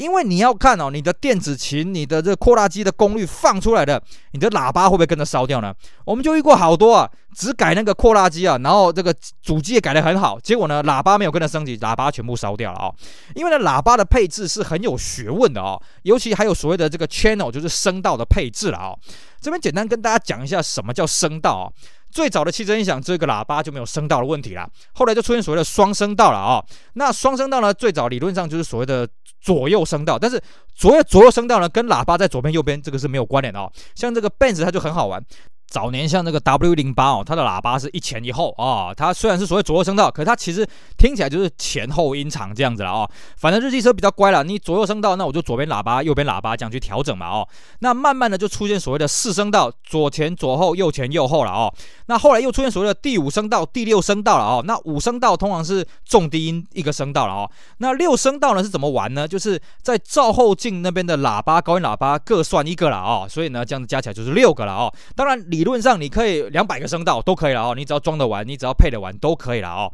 [0.00, 5.74] 因为你要看哦，你的电子琴，你的这个扩大机的功率放出来的，你的喇叭会不会跟着烧掉呢？
[6.06, 12.94] 我们就遇过好多啊，只改那个扩大机啊，然后这个主机也改得很好，结果呢，喇叭没有跟着升级，喇叭全部烧掉了啊、哦。
[13.34, 18.98] 因为呢，喇叭的配置是很有学问的哦，尤其还有所谓的这个 channel，就是声道的配置了啊、哦。
[19.38, 21.72] 这边简单跟大家讲一下什么叫声道啊、哦。
[22.10, 26.64] 最早的汽车音响这个喇叭就没有声道的问题啦，后来就出现所谓的双声道了啊、哦。
[26.94, 29.06] 那双声道呢，最早理论上就是所谓的。
[29.40, 30.40] 左右声道，但是
[30.74, 33.70] 左右左右声道呢，跟喇叭在左边右边这个是没有关联的哦。
[33.94, 35.24] 像这个 Benz 它就很好玩。
[35.70, 40.66] 早年像那个 W 零八哦，它的喇叭是一前一后啊、哦，它虽然是所谓左右声道，可它其实
[40.98, 43.08] 听起来就是前后音场这样子了哦。
[43.36, 47.48] 反正日系车比较乖了，你左右声道，那我就左边喇叭、右边喇叭这样去调整嘛哦。
[47.78, 51.72] 那慢慢的就出现所谓的四声道，左前左后、右前右后了哦。
[52.06, 54.64] 那后来又出现所谓的第五声道、第六声道了哦。
[54.66, 57.50] 那五声道通常是重低音一个声道了哦。
[57.78, 59.28] 那六声道呢是怎么玩呢？
[59.28, 63.28] 就是在照后镜那边的喇叭、高音喇叭各算一个了哦。
[63.30, 64.92] 所以呢，这样子加起来就是六个了哦。
[65.14, 65.59] 当然你。
[65.60, 69.92] 理论上你可以两百个声道都可以了哦，你只要装得完，你只要配得完都可以了哦。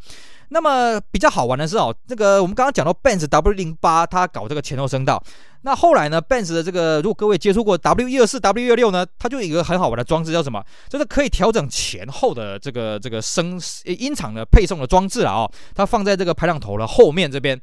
[0.51, 5.21] 那么比较好玩的是哦，这个我们刚刚讲到 Benz W 零八，它搞这个前后声道。
[5.63, 10.63] 那后来呢，Benz 的这个如果各位接触过 W 一二四 W 一二六呢，它就有一个很好玩的装置叫什么？
[10.89, 15.51] 就是可以调整前后的这个这个声音场的配送的装置了哦。
[15.75, 17.61] 它放在这个排浪头的后面这边。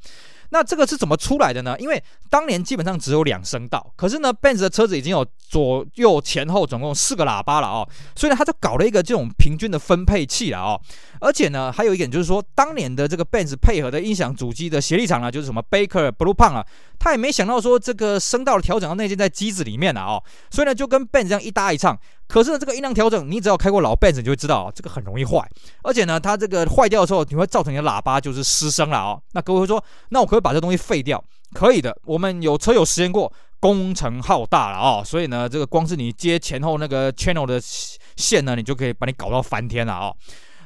[0.54, 1.76] 那这个是怎么出来的呢？
[1.80, 10.80] 因为当年基本上只有两声道，可是呢，Benz 的车子已经有左右前后总共四个喇叭了哦，所以呢，他就搞了一个这种平均的分配器了哦。
[11.20, 16.66] 而且呢，还有一点就是说，当年的这个 Benz 配合的音响主机的协力厂呢，就是什么 Baker、Blue Pond 啊，
[17.00, 21.98] 他也没想到说这个声道的调整要内建在机子里面了哦，所以呢，就跟 Benz 这样一搭一唱。
[22.26, 25.48] 可是呢，这个音量调整，你只要开过老 Benz，你就会知道啊，这个很容易坏。
[25.84, 29.22] 而且呢，它这个坏掉的时候，你会造成你的喇叭就是失声了哦。
[29.34, 31.24] 那各位会说，那我可不可以把这东西废掉？
[31.54, 35.04] 可以的，我们有车友实验过，工程浩大了啊。
[35.04, 40.12] 所以呢，这个光是你接前后那个 channel 的线呢，你就可以把你搞到翻天了啊。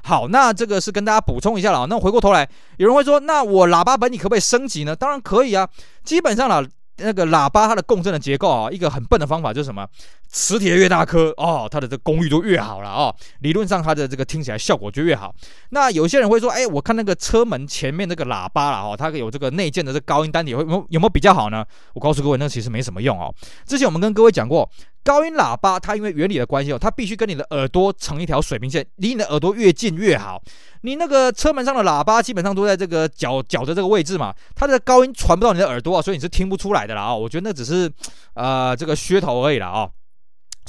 [0.04, 1.86] 好，那这个是跟大家补充一下了。
[1.88, 4.96] 那回过头来，有人会说，那我喇叭本你可不可以升级呢？
[4.96, 5.70] 当然可以啊，
[6.04, 6.66] 基本上啦。
[6.98, 9.88] 那个喇叭它的共振的结构啊，一个很笨的方法就是什么？
[10.30, 13.16] 磁铁越大颗哦，它的这个功率就越好了哦。
[13.40, 15.34] 理论上它的这个听起来效果就越好。
[15.70, 21.66] 那有些人会说，哎，我看那个车门前面那个喇叭了哦，它有这个内建的这高音单体，会有有没有比较好呢？
[21.94, 23.34] 我告诉各位，那其实没什么用哦。
[23.66, 24.70] 之前我们跟各位讲过。
[25.04, 30.42] 高音喇叭它因为原理的关系哦，它必须跟你的耳朵成一条水平线，离你的耳朵越近越好。
[30.82, 37.16] 你那个车门上的喇叭基本上都在这个角角的这个位置嘛，它的高音传不到你的耳朵啊，所以你是听不出来的啦啊。
[37.16, 37.92] 我觉得那只是
[38.34, 39.90] 呃这个噱头而已啦啊。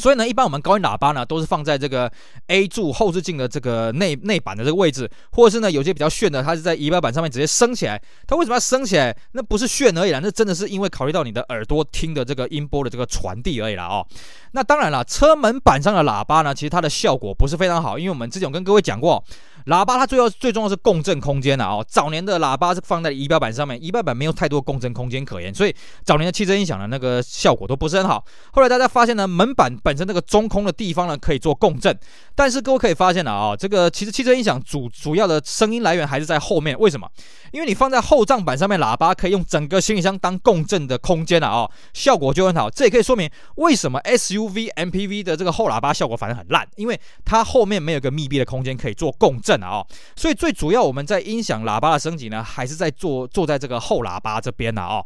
[0.01, 2.09] 所以呢，一般我们高音喇叭呢，都是放在这个
[2.47, 8.01] A 柱后视镜的这个内内板的这个位置，或者是呢，有些比较炫的，它是在仪表板上面直接升起来。
[8.25, 9.13] 它为什么要升起来？
[9.33, 14.07] 那不是炫而已啦，那真的是因为考虑到你的耳朵听的这个音波的这个传递而已啦哦。
[14.53, 19.25] 那当然了，车门板上的喇叭呢，其实它的效果不是非常好，因为我们之前有跟各位讲过。
[19.69, 21.85] 喇叭它最要最重要是共振空间的哦。
[21.87, 28.25] 早年的喇叭是放在仪表板上面，仪表板没有太多共振空间可言，所以早年的汽车音响的那个效果都不是很好。
[28.53, 31.95] 后来大家发现呢，门板本身那个中空的地方呢可以做共振，
[32.35, 36.75] 但是各位可以发现了啊，这个其实汽车音响主主要的声音来源还是在后面。
[36.79, 37.07] 为什么？
[37.53, 42.71] 因为你放在后帐板上面，喇叭可以用整个行李箱当共振的空间了啊，效果就很好。
[42.71, 49.58] 这也可以说明为什么 SUV、MPV 的这个后喇叭效果反而很烂，因为它后面没有个密闭的空间可以做共振。
[49.67, 49.85] 啊，
[50.17, 55.03] 所以最主要我们在音响喇叭的升级呢，还是在做坐在这个后喇叭这边呢啊。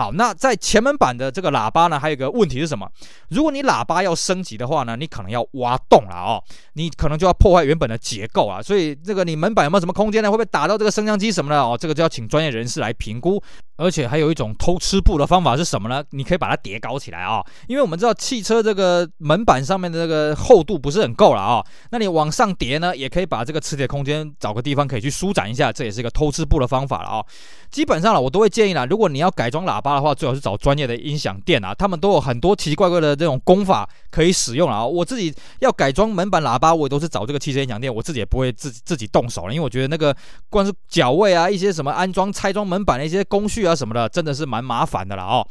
[0.00, 2.88] 好，那在前门板的这个喇叭呢，还有一个问题是什么？
[3.28, 8.62] 如果你喇叭要升级的话呢，你可能要挖洞了哦，你可能就要破坏原本的结构啊。
[8.62, 10.30] 所以这个你门板有没有什么空间呢？
[10.30, 11.76] 会不会打到这个升降机什么的哦？
[11.78, 13.42] 这个就要请专业人士来评估。
[13.76, 16.02] 而且还有一种偷吃布的方法是什么呢？
[16.10, 21.64] 你可以把它叠高起来啊，因为我们知道汽车这个门板上面的这个厚度不是很够了啊。
[21.90, 27.24] 那你往上叠呢，也可以把这个磁铁空间找个地方可以去舒展一下，这也是一个偷吃布的方法了啊。
[27.70, 34.84] 基本上了，我都会建议啦，如果你要改装喇叭的话，最好是找专业的音响店啊，他们都有很多奇奇怪怪的这种工法可以使用啊。
[34.84, 40.14] 我自己要改装门板喇叭，我都是找这个汽车音响店，我自己也不会自己自己动手了，因为我觉得那个
[40.48, 45.46] 光是脚位啊，一些什么安装、拆装门板的一些工序啊什么的，真的是蛮麻烦的了哦。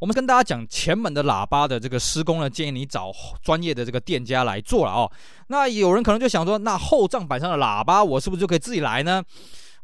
[0.00, 5.10] 我们跟大家讲前门的喇叭的这个施工呢，建议你找专业的这个店家来做了哦。
[5.48, 9.22] 那有人可能就想说，那后帐板上的喇叭，我是不是就可以自己来呢？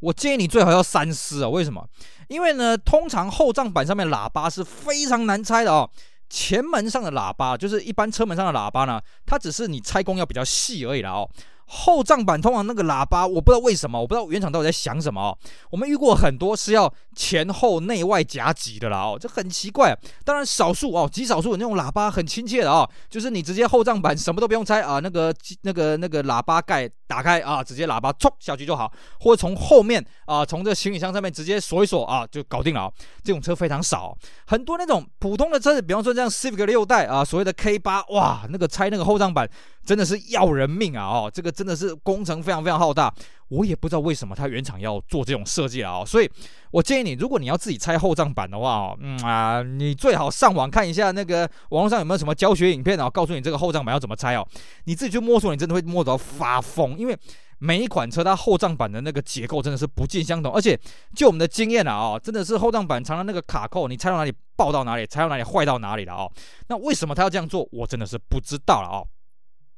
[0.04, 1.48] 我建议你最好要三思啊！
[1.48, 1.82] 为什么？
[2.28, 5.88] 因为呢，通常后账板上面喇叭是非常难拆的哦。
[6.28, 11.28] 前门上的喇叭，就是一般车门上的喇叭呢，它只是你拆工要比较细而已啦哦。
[11.66, 15.38] 后账板通常那个喇叭，我不知道为什么，我不知道原厂到底在想什么哦。
[15.70, 19.96] 我们遇过很多是要前后内外夹击的啦哦，这很奇怪。
[20.24, 32.92] 当然少数哦，极少数那种喇叭很亲切的哦，就是你直接后账板什么都不用拆啊，那个那个那个喇叭盖打开啊，直接喇叭冲下去就好，或者从后面啊，从这行李箱上面直接锁一锁啊，就搞定了。
[33.22, 39.48] 这种车非常少，很多那种普通的车子，比方说这样 Civic 六代啊，所谓的 K 八，哇，那个拆那个后账板。
[39.84, 41.04] 真的是要人命啊！
[41.04, 43.12] 哦，这个真的是工程非常非常浩大，
[43.54, 45.98] 我也不知道为什么它原厂要做这种设计了啊！
[46.00, 46.28] 哦，所以
[46.70, 54.46] 我建议你，如果你要自己拆后账板的话，哦，嗯啊，你最好上网看一下那个网络上有没有什么教学影片啊，告诉你这个后账板要怎么拆哦。
[54.84, 57.16] 你自己去摸索，你真的会摸到发疯，因为
[57.58, 60.78] 每一款车它后账板的那个结构真的是不尽相同，而且
[61.14, 66.30] 就我们的经验啊，哦，真的是后账板常常那个卡扣，你拆到哪里爆到哪里，拆到哪里坏到哪里了哦。
[66.68, 67.66] 那为什么他要这样做？
[67.70, 69.06] 我真的是不知道了哦。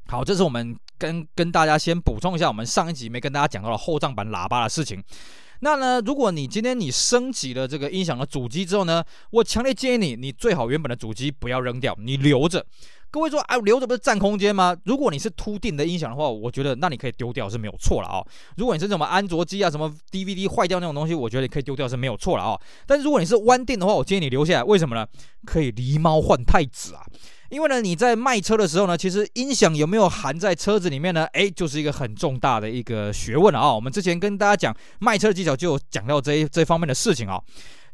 [0.09, 5.03] 好，这是我们跟跟大家先补充一下，我们上一集没跟大家讲到的后帐板喇叭的事情。
[5.61, 12.65] 那呢，如果你今天你升级了这个音响的主机之后呢，我强烈建议你，你最好原本的主机不要扔掉，你留着。
[13.11, 14.77] 各位说，啊，留着不是占空间吗？
[14.85, 18.27] 如果你是凸定的音响的话，我觉得那你可以丢掉是没有错了啊、哦。
[18.59, 22.61] 如果你是什么安卓机啊，什么 DVD 坏掉那种东西，我觉得你可以丢掉是没有错了啊、哦。
[22.87, 25.07] 但是如果你是弯定的话，我建议你留下来，为什么呢？
[25.47, 27.07] 可以狸猫换太子啊。
[27.49, 31.25] 因为呢，你在卖车的时候呢，其实音响有没有含在车子里面呢？
[31.33, 37.41] 诶，就是一个很重大的一个学问啊、我们之前跟大家讲卖车的技巧，就有讲到这一这方面的事情啊、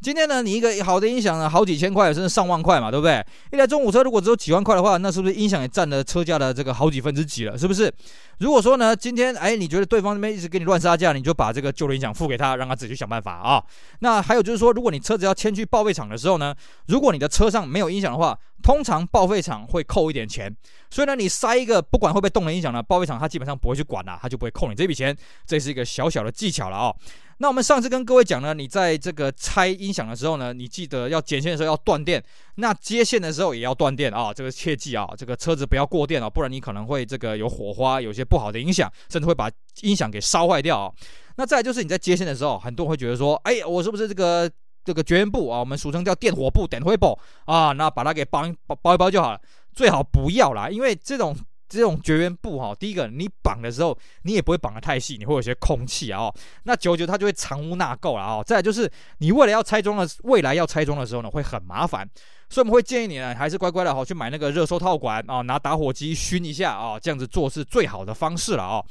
[0.03, 3.25] 今天呢，你一个好的音响呢，好几千块甚至上万块嘛，对不对？
[3.53, 7.57] 一台中古车如果只有几万块的话，那是不是音响也占了车价的这个好几分之几了？
[7.57, 7.93] 是不是？
[8.39, 13.63] 如果说呢，今天哎，你觉得对方那边一直给你乱杀价，你就把这个旧的音响付给他，让他自己去想办法啊。
[14.01, 16.53] 那还有就是说，如果你车子要迁去报废厂的时候呢，
[16.89, 20.53] 如果你的车上没有音响的话，通常报废厂会扣一点钱。
[20.91, 25.17] 所以呢，你塞一个不管会不会动的音响呢，报废厂他基本上不会去管了，他就不会扣你这笔钱。
[25.47, 26.93] 这是一个小小的技巧了啊。
[27.43, 32.23] 那我们上次跟各位讲呢，你在这个拆音响的时候呢，你记得要剪线的时候要断电，
[32.55, 39.51] 那接线的时候也要断电啊，这个切记啊，这个车子不要过电啊，不然你可能会这个有火花，有些不好的影响，甚至会把
[39.81, 40.93] 音响给烧坏掉啊。
[41.35, 44.49] 那再就是你在接线的时候，很多人会觉得说，哎，我是不是这个
[44.85, 45.59] 这个绝缘布啊？
[45.59, 49.41] 我们俗称叫电火布，电灰布啊，那把它给包包包一包就好了，
[49.75, 51.37] 最好不要啦，因为这种。
[51.73, 56.33] 这种绝缘布哈，第一个你绑的时候，你也不会绑得太细，你会有些空气啊，
[56.65, 58.43] 那久久它就会藏污纳垢了啊。
[58.43, 62.09] 再来就是你未来要拆装的，未来要拆装的时候呢，会很麻烦，
[62.49, 68.85] 所以我们会建议你呢，还是乖乖的哈去买那个热收套管啊，拿打火机熏一下啊，这样子做是最好的方式了啊。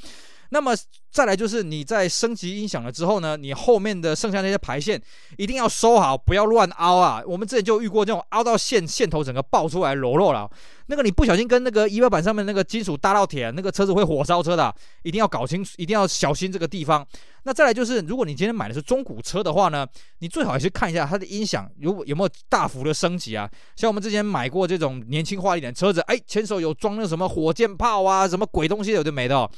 [0.54, 0.76] 那么
[1.10, 5.02] 再来就是你在升级音响了之后呢，你后面的剩下那些排线
[5.38, 7.24] 一定要收好，不要乱凹啊。
[7.26, 10.49] 我们之前就遇过这种凹到线线头整个爆出来裸露了，
[10.88, 14.74] 那个你不小心跟那个仪表板上面那个金属搭到铁，那个车子会火烧车的，
[15.04, 17.06] 一定要搞清楚，一定要小心这个地方。
[17.43, 19.88] 那再来就是，如果你今天买的是中古车的话呢，
[20.20, 23.49] 你最好也去看一下它的音响有有没有大幅的升级啊。
[23.78, 29.49] 像我们之前买过这种年轻化一点的车子，哎，前手有装那什么火箭炮啊，什么鬼东西有的没的。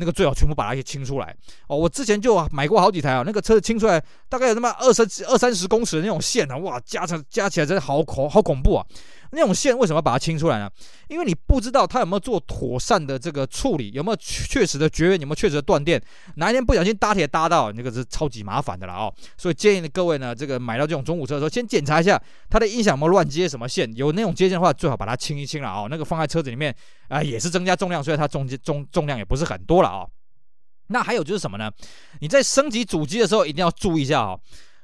[0.00, 1.36] 那个最好全部把它给清出来
[1.68, 1.76] 哦！
[1.76, 8.84] 我之前就买过好几台啊，那个车子清出来大概有他妈二十二三十公尺的那种线啊，哇，加成加起来真的好恐好恐怖啊！
[9.32, 10.68] 那种线为什么把它清出来呢？
[11.08, 16.02] 因为你不知道它有没有做妥善的这个处理，有没有确实的绝缘，有没有确实的断电，
[16.36, 19.14] 哪一天不小心搭铁搭到，那个是超级麻烦的了哦。
[19.36, 25.86] 所以建议各位呢，这个买到这种中古车的时候，先检查一下它的音响有没有乱接什么线，有那种接线的话，最好把它清一清了哦。
[25.90, 26.74] 那个放在车子里面
[27.08, 30.08] 啊、也是增加重量，所以它重重重量也不是很多了哦。
[30.88, 31.70] 那还有就是什么呢？
[32.20, 34.40] 你在升级主机的时候一定要注意一下哦。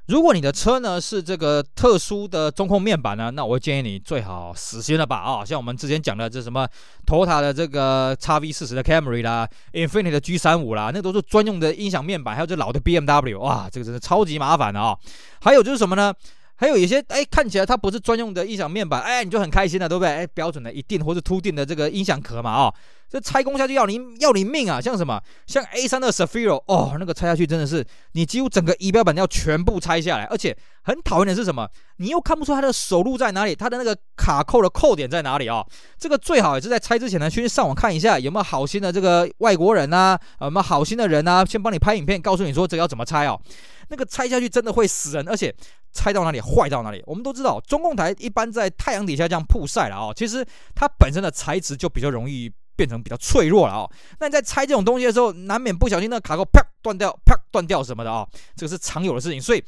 [0.06, 5.44] 如果你的车呢是这个特殊的中控面板呢，那我建议你最好死心了吧啊！
[5.44, 6.64] 像我们之前讲的这什么
[7.04, 14.96] t o t a 的这个 x V 四十的 Camry 啦，Infinity 的 G 三五啦，那都是专用的音响面板，还有这老的 BMW，哇，这个真的超级麻烦的啊！
[15.40, 16.14] 还有就是什么呢？
[16.56, 20.08] 还有一些哎，看起来它不是专用的音响面板，哎，你就很开心了，对不对？
[20.08, 22.74] 哎，标准的一定或是凸定的这个音响壳嘛，啊。
[23.08, 24.80] 这拆工下去要你要你命啊！
[24.80, 31.68] 像什么，像 A3 的 Sphero 哦，那个拆下去真的是你几乎整个仪表板要全部拆下来，而且很讨厌的是什么？
[31.98, 35.66] 你又看不出它的手路在哪里，它的那个卡扣的扣点在哪里啊、哦？
[35.96, 43.40] 这个最好也是在拆之前呢，去上网看一下有没有好心的这个外国人啊，有没有好心的人啊，先帮你拍影片，告诉你说这要怎么拆哦。
[43.88, 45.54] 那个拆下去真的会死人，而且
[45.96, 47.02] 拆到哪里坏到哪里。
[47.06, 52.52] 我们都知道，中控台一般在太阳底下这样曝晒了啊、哦，其实它本身的材质就比较容易。
[52.76, 53.90] 变成比较脆弱了啊、哦，
[54.20, 59.64] 那你在拆这种东西的时候，难免不小心那卡扣啪断掉，啪断掉什么的啊、哦，这个是常有的事情，所以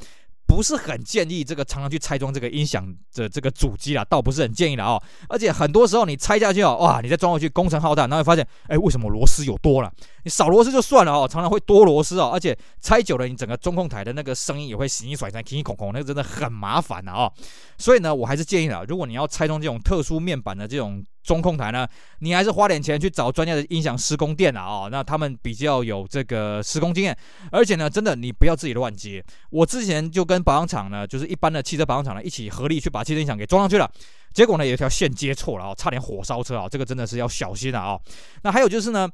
[0.49, 2.85] 不是很建议这个常常去拆装这个音响
[3.15, 5.01] 的这个主机啦，倒不是很建议的哦。
[5.29, 9.93] 而且很多时候你拆下去哦，哇，你再装回去工程浩大，然后发现，哎，为什么螺丝有多了？
[10.25, 17.31] 你少螺丝就算了哦，常常会多螺丝哦，而且拆久了，你整个中控台的那个声音也会洗洗甩甩、叮叮孔孔，那个真的很麻烦的哦。
[17.77, 21.05] 所以呢，我还是建议的，如果你要拆装这种特殊面板的这种。
[21.29, 21.87] 中控台呢，
[22.20, 27.14] 你还是花点钱去找专业的音响施工店啊，哦，那他们比较有这个施工经验，
[27.53, 29.22] 而且呢，真的你不要自己乱接。
[29.51, 33.91] 我之前就跟保养厂呢，就是一般的汽车保养厂呢，一起合力去把汽车音响给装上去了，
[34.33, 38.01] 结果呢，有一条线接错了啊，差点火烧车啊，这个真的是要小心的啊。
[38.43, 39.07] 那还有就是呢，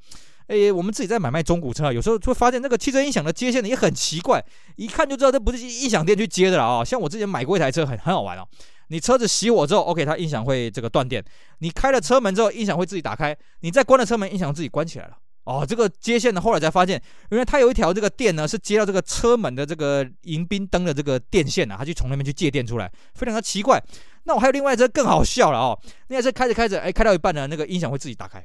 [0.47, 4.45] 诶，我们自己在买卖中古车，有时候会发现那个汽车音响的接线呢也很奇怪，
[4.77, 6.85] 一看就知道这不是音响店去接的了啊。
[6.85, 8.47] 像我之前买过一台车，很很好玩哦。
[8.89, 11.25] 你车子熄火之后，OK，它音响会这个断电。
[11.59, 13.37] 你开了车门之后，音响会自己打开。
[13.61, 15.17] 你再关了车门，音响自己关起来了。
[15.45, 23.83] 哦，这个接线呢，后来才发现，因为它有一条这个电呢，是接到这个车门的这个迎宾灯的这个电线啊，它就从那边去借电出来，非常的奇怪。
[24.23, 25.79] 那我还有另外一车更好笑了哦，
[26.09, 28.43] 那台车开着开着，哎，开到一半呢，那个音响会自己打开。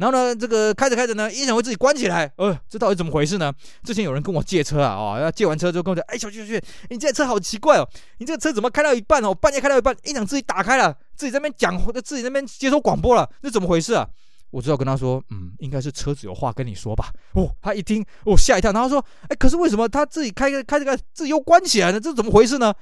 [0.00, 2.32] 然后呢，这个开着开着呢，音响会自己关起来。
[2.36, 3.52] 呃，这到底怎么回事呢？
[3.84, 7.86] 之前有人跟我借车啊，哦，借完车之后跟我讲，哎，小旭小旭，你这车好奇怪哦，
[8.16, 14.08] 你这个车怎么开到一半哦，半夜开到一半，音响自己打开了，自己在那边讲，自己在那边接收广播了，这怎么回事啊？
[14.50, 17.12] 我只好跟他说，嗯，应该是车子有话跟你说吧。
[17.34, 22.00] 哦，他一听，哦，吓一跳，然后说，哎，可是为什么他自己开开开这个，自己又关起来了？
[22.00, 22.72] 这怎么回事呢？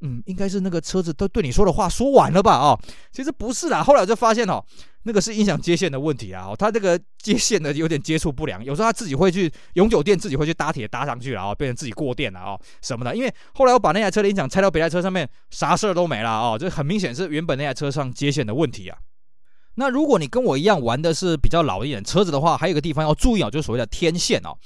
[0.00, 2.58] 嗯，应该是那个车子都对你说的话说完了吧？
[2.58, 2.78] 哦，
[3.12, 3.82] 其实不是啦。
[3.82, 4.62] 后来我就发现哦，
[5.04, 6.48] 那个是音响接线的问题啊。
[6.48, 13.16] 哦，它这个接线呢有点接触不良，有时候它自己会去永久电，自己会去搭铁搭上去了，哦，变成自己过电了啊，哦，什么的。
[13.16, 18.98] 因为后来我把那台车的音响拆到别台车上面，啥事儿都没了哦，这很明显是原本那台车上接线的问题啊。
[19.76, 24.56] 那如果你跟我一样玩的是比较老一点车子的话，还有一个地方要注意啊，就是所谓的天线哦。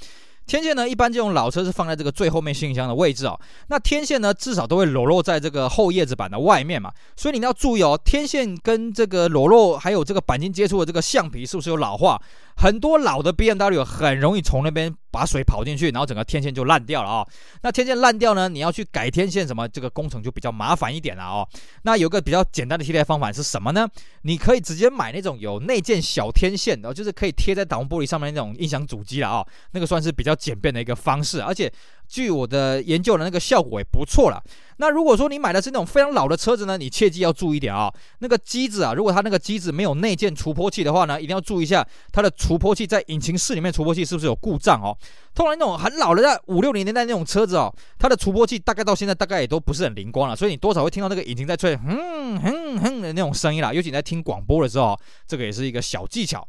[0.50, 3.38] 天线呢，一般这种老车是放在这个最后面信箱的位置啊。
[3.68, 6.92] 那天线呢，至少都会裸露在这个后叶子板的外面嘛。
[7.14, 12.20] 所以你要注意哦，天线跟这个裸露还有这个钣金接触的这个橡皮是不是有老化？
[12.60, 17.26] 很多老的 BMW 很容易从那边把水跑进去，然后整个天线就烂掉了啊、
[17.62, 21.48] 那天线烂掉呢，你要去改天线什么，这个工程就比较麻烦一点了哦。
[21.84, 23.88] 那有个比较简单的替代方法是什么呢？
[24.24, 31.72] 你可以直接买那种有内建小天线然后，就是可以贴在挡风玻璃上面那种音响主机了啊、那个算是比较简便的一个方式，而且
[32.10, 34.42] 据我的研究的那个效果也不错了。
[34.78, 44.96] 那如果说你买的是那种非常老的车子呢，你切记要注意一点啊、那个机子啊，如果它那个机子没有内建除波器的话呢，一定要注意一下它的除波器在引擎室里面除波器是不是有故障哦。
[45.34, 53.72] 通常那种很老的在五六零年代那种车子哦，它的除波器大概到现在大概也都不是很灵光了，所以你多少会听到那个引擎在吹哼哼哼的那种声音啦。
[53.72, 54.98] 尤其你在听广播的时候，
[55.28, 56.46] 这个也是一个小技巧。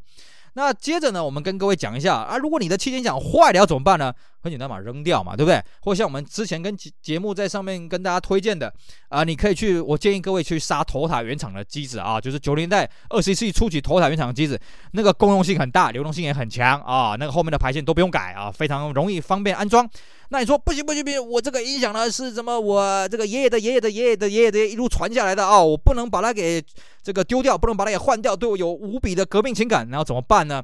[0.53, 4.13] 那接着呢，我们跟各位讲一下啊，如果你的气门响坏了要怎么办呢？
[4.41, 5.63] 很简单嘛，扔掉嘛，对不对？
[5.81, 8.73] 或像我们之前跟节节目在上面跟大家推荐的
[9.09, 14.59] 啊，你可以去，我建议各位去杀头塔原厂的机子啊，就是九零代二十一世纪初期头塔原厂的机子，
[14.93, 19.87] 那个功用性很大，流动性也很强啊，那个后面的排线都不用改啊，非常容易方便安装。
[20.29, 22.59] 那你说不行不行不行，我这个音响呢是什么？
[22.59, 26.63] 我这个爷爷的爷爷的爷爷的爷爷的一路传下来的啊，我不能把它给
[27.03, 30.63] 这个丢掉，不能把它给换掉，对我有无比的革命情感，然后怎么办呢？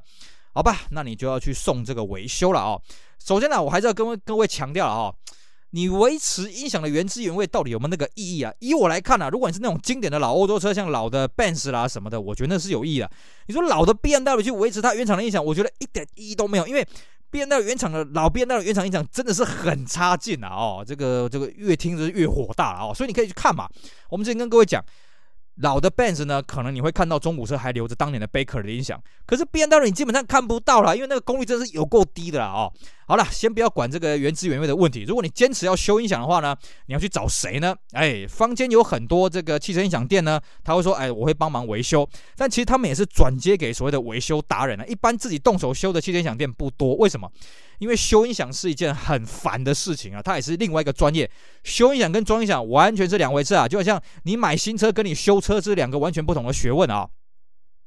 [0.54, 2.80] 好吧，那你就要去送这个维修了啊。
[3.24, 5.14] 首先呢，我还是要跟各位强调了啊，
[5.72, 8.54] 你维持音响的原汁原味到底有没有那个意义啊？
[8.60, 13.12] 以我来看啊，如果你是那种经典的老欧洲车，像老的 Benz 啦什么的，我觉得那是有意义的。
[13.48, 16.88] 你说老的 BMW 去维持它原厂的音响，我觉得一点意义都没有，因为
[17.32, 20.48] BMW 原厂的老 BMW 原厂音响真的是很差劲啊！
[20.50, 23.68] 哦，这个这个越听着越火大了哦，所以你可以去看嘛。
[24.10, 24.84] 我们之前跟各位讲。
[25.58, 32.72] 老的 Benz 呢，可能你会看到中古车还留着当年的 Baker 的音响，可是 BMW 你基本上看不到了，因为那个功率真的是有够低的啦哦。
[33.08, 35.04] 好了，先不要管这个原汁原味的问题。
[35.04, 36.56] 如果你坚持要修音响的话呢，
[36.88, 37.76] 你要去找谁呢？
[37.94, 44.86] 哎，坊间有很多这个汽车音响店呢，他会说，哎，我会帮忙维修，但其实他们也是转接给所谓的维修达人啊。
[44.86, 47.32] 一般自己动手修的汽车音响店不多，为什么？
[47.80, 51.30] 因为修音响是一件很烦的事情啊，它也是另外一个专业。
[51.64, 57.08] 修音响跟装音响完全是两回事啊，就好像你买新车跟你修车是两个完全不同的学问啊。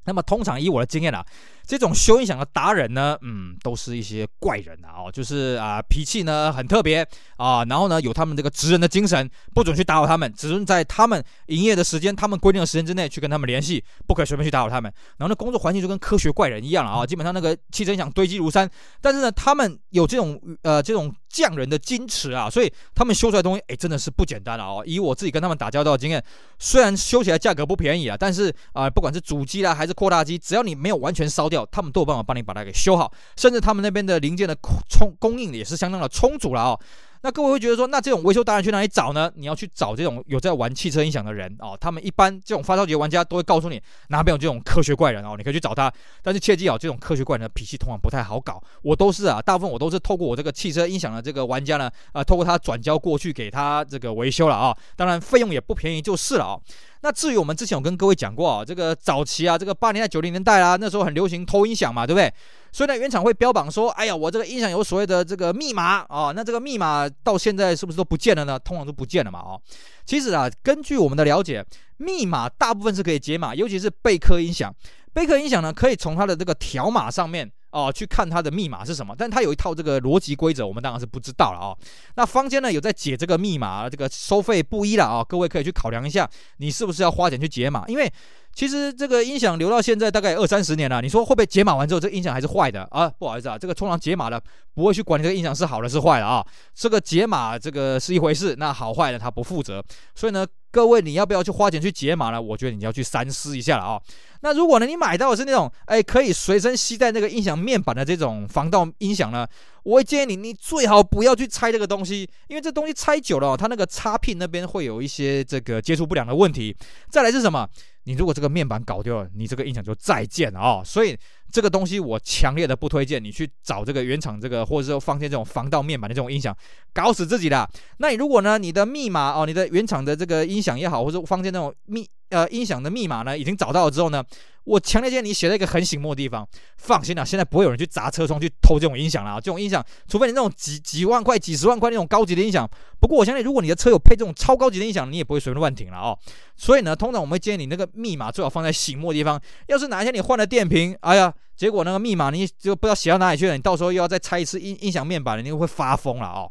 [0.05, 1.25] 那么通常以我的经验啊。
[1.71, 7.07] 这种修音响的达人呢，嗯，都是一些怪人啊，哦，就是啊，脾气呢很特别
[7.37, 14.93] 啊，然后呢有他们这个职人的精神，不准去打扰他们，只能在他们营业的时间、他们规定的时间之内去跟他们联系，不可以随便去打扰他们。
[15.19, 18.69] 然后呢，工作环境就跟科学怪人一样了啊，基本上那个汽车音响堆积如山，
[19.01, 24.83] 但是呢，他们有这种呃这种匠人的矜持啊，所以他们修出来的东西，哎，真的是不简单了哦。
[24.85, 26.21] 以我自己跟他们打交道的经验，
[26.59, 31.60] 虽然修起来价格不便宜啊，但是啊，不管是主机啦还是扩大机，只要你没有完全烧掉。
[31.71, 34.57] 他们都有办法帮你把它给修好，甚至他们那边的零件的
[34.89, 36.81] 充供应也是相当的充足了哦。
[37.23, 39.31] 那各位会觉得说，那这种维修达人去哪里找呢？
[39.37, 41.77] 你要去找这种有在玩汽车音响的人哦。
[41.79, 45.93] 他们一般这种发烧级玩家都会告诉你哪边有这种科学怪人哦，你可以去找他。
[46.23, 48.59] 但是切记哦，这种科学怪人的脾气通常不太好搞。
[48.81, 56.63] 我都是啊，大部分我都是透过我这个汽车音响的这个玩家呢，啊、透过他转交过去给他这个维修了啊、当然费用也不便宜就是了啊、哦。
[57.03, 62.33] 那至于我们之前有跟各位讲过啊，这个早期啊，这个八零年代九零年代啊，那时候很流行偷音响嘛，对不对？
[62.73, 68.59] 所以呢，原厂会标榜说，哎呀，我这个音响有所谓的这个密码啊，那这个密码到现在是不是都不见了呢？
[68.59, 69.61] 通常都不见了嘛，哦，
[70.05, 71.65] 其实啊，根据我们的了解，
[71.97, 74.75] 密码大部分是可以解码，尤其是贝壳音响，
[75.13, 77.51] 贝壳音响呢，可以从它的这个条码上面。
[77.71, 79.15] 哦，去看它的密码是什么？
[79.17, 81.79] 但它有一套这个逻辑规则，我们当然是不知道了啊、哦。
[82.17, 85.27] 那坊间呢有在解这个密码，这个收费不一了啊、哦。
[85.29, 87.85] 各位可以去考量一下，你是不是要花钱去解码？
[87.87, 88.13] 因为
[88.53, 93.09] 其实这个音响留到现在大概二三十年了，你说会不会解码完之后这个音响还是坏的啊？
[93.19, 94.43] 不好意思啊，这个通常解码的
[94.75, 96.45] 不会去管你这个音响是好的是坏的啊。
[96.75, 99.83] 这个解码这个是一回事，那好坏的他不负责。
[100.15, 102.41] 所以呢，各位你要不要去花钱去解码呢？
[102.41, 104.01] 我觉得你要去三思一下了啊、
[104.43, 109.47] 那如果呢，你买到的是那种，哎，可以随身携带那个音响面板的这种防盗音响呢，
[109.85, 116.77] 我会建议你，你最好不要去拆这个东西，因为这东西拆久了，它那个插片那边会有一些这个接触不良的问题。
[117.09, 117.69] 再来是什么？
[118.05, 120.83] 你如果这个面板搞掉了，你这个音响就再见了啊！
[120.85, 121.17] 所以
[121.51, 126.57] 这个东西我强烈的不推荐你去找这个原厂这个，或者说放进这种防盗面板的这种音响，
[126.93, 127.69] 搞死自己的。
[127.99, 132.09] 那你如果呢，你的密码哦，你的原厂的这个音响也好，或者放进那种密。
[132.31, 134.23] 呃，音响的密码呢，已经找到了之后呢，
[134.63, 136.47] 我强烈建议你写在一个很醒目的地方。
[136.77, 139.41] 放心啦，现在不会有人去砸车窗去偷这种音响了啊。
[139.41, 142.71] 这种音响，除非你那种几几万块、几十万块那种高级的音响。
[143.01, 146.17] 不过我相信，如果你的车有配这种超高级的音响，你也不会随便乱停了哦。
[146.57, 149.41] 所以呢，通常我们会建议你那个密码最好放在醒目的地方。
[149.67, 156.51] 要是哪一天你换了电瓶，哎呀，结果那个密码你就不知道写到哪里去了，你到时候又要再拆一次音音响面板，你就会发疯了哦。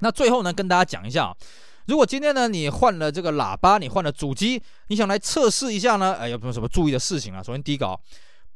[0.00, 1.36] 那最后呢，跟大家讲一下啊。
[1.86, 6.14] 如果今天呢，你换了这个喇叭，你换了主机，你想来测试一下呢？
[6.14, 7.40] 哎，有没有什么注意的事情啊？
[7.40, 7.96] 首先第一个啊，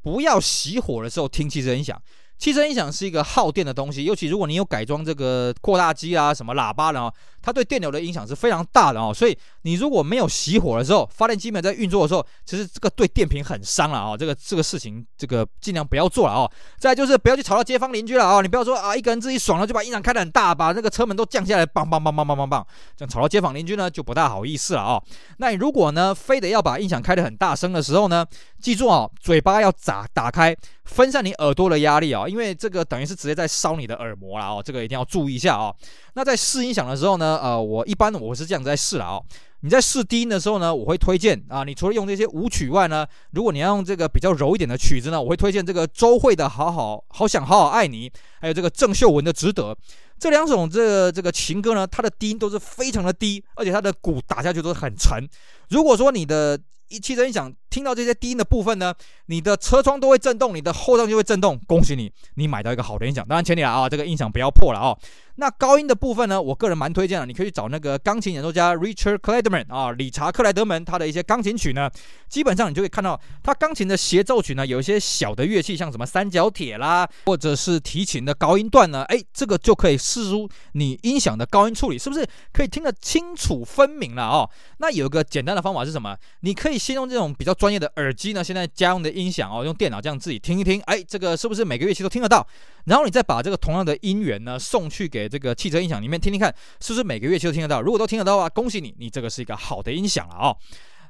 [0.02, 2.02] 不要熄火的时候听汽车音响，
[2.40, 7.12] 汽车音响是一个耗电的东西，尤其如果你有改装这个扩大机啊、什么喇叭的哦，
[7.42, 9.12] 它对电流的影响是非常大的哦。
[9.12, 14.16] 所以你如果没有熄火的时候，发电机没有在运作的时候，其实这个对电瓶很伤了哦。
[14.18, 16.50] 这个这个事情，这个尽量不要做了哦。
[16.78, 18.40] 再就是不要去吵到街坊邻居了哦。
[18.40, 22.64] 你不要说啊，一个人自己爽了就把音响开得很大，把那个车门都降下来，梆梆梆梆梆梆梆，
[22.96, 25.02] 这样吵到街坊邻居呢就不大好意思了哦。
[25.36, 28.24] 那你如果呢非得要把音响开得很大声的时候呢，
[28.62, 30.56] 记住哦，嘴巴要打打开。
[30.84, 35.74] 分散你耳朵的压力啊，因为这个等于是直接在烧你的耳膜了哦，这个一定要注意一下哦。
[36.14, 39.24] 那在试音响的时候呢，呃，我一般我是这样子在试了哦。
[39.62, 48.10] 你在试低音的时候呢，我会推荐啊，你除了用这些舞曲外呢，如果你要用这个比较柔一点的曲子呢，我会推荐这个周慧的好好好想好好爱你，
[48.40, 49.76] 还有这个郑秀文的值得
[50.18, 55.28] 这两种这个这个情歌呢，它的低音都是非常的低，而且它的鼓打下去都是很沉。
[55.68, 56.58] 如果说你的
[56.88, 58.92] 一汽车音响听到这些低音的部分呢，
[59.26, 61.58] 你的车窗都会震动，你的后窗就会震动。
[61.66, 63.24] 恭喜你，你买到一个好的音响。
[63.26, 64.96] 当然前提啊，这个音响不要破了啊。
[65.36, 71.88] 那高音的部分呢，我个人蛮推荐的，你可以去找那个钢琴演奏家 Richard Clayderman 啊，理查克莱德门他的一些钢琴曲呢，
[72.28, 84.50] 基本上你就可以看到他钢琴的协奏曲呢，有一些小的乐器，像什么三角铁啦，或者是提琴的高音段呢，哎，这个就可以试出你音响的高音处理，是不是可以听得清楚分明了哦？
[84.76, 86.14] 那有一个简单的方法是什么？
[86.40, 92.46] 你可以先用这种比较专业的耳机呢，现在家用的音响哦，用电脑这样自己听一听，哎，这个是不是每个乐器都听得到？
[92.86, 97.82] 然后你再把这个同样的音源呢送去给这个汽车音响里面听听看，是不是每个乐器都听得到？
[97.82, 100.56] 如果都听得到的话，恭喜你，你这个是一个好的音响了哦。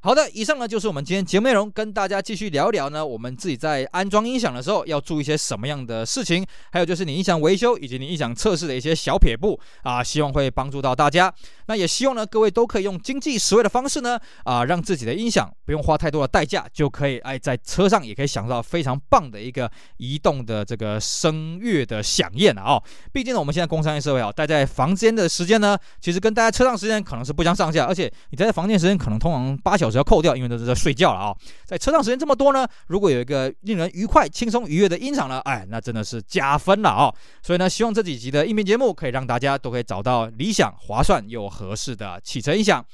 [0.02, 6.42] 好的，以上呢就是我们今天节目内容，跟大家继续聊聊呢，我们自己在安装音响的时候要注意一些什么样的事情，
[6.72, 11.30] 还有就是你音响维修以及你音响测试的一些小撇步啊，希望会帮助到大家。
[11.66, 22.82] 那也希望呢各位都可以用经济实惠的方式呢啊，让自己的音响不用花太多的代价，就可以哎在车上也可以享受到非常棒的一个移动的这个声乐的响宴啊。
[23.12, 29.89] 毕竟呢我们现在工商业社会啊，待在房间的时间呢，其实跟待在车上时间可能是不相上下，而且你待在房间时间可能通常八小。
[29.90, 31.34] 只要扣掉，因为都是在睡觉了啊、
[31.64, 37.14] 在车上时间这么多呢，如果有一个令人愉快、轻松、愉悦的音场呢，哎，那真的是加分了啊、哦。
[37.42, 42.84] 所以呢，希望这几集的音频节目可以让大家都可以找到理想、划算又合适的汽车音响。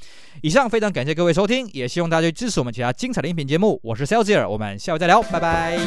[0.42, 3.80] 以上非常感谢各位收听，也希望大家支持我们其他精彩的音频节目。
[3.82, 5.78] 我是 Celsior，我们下回再聊，拜拜。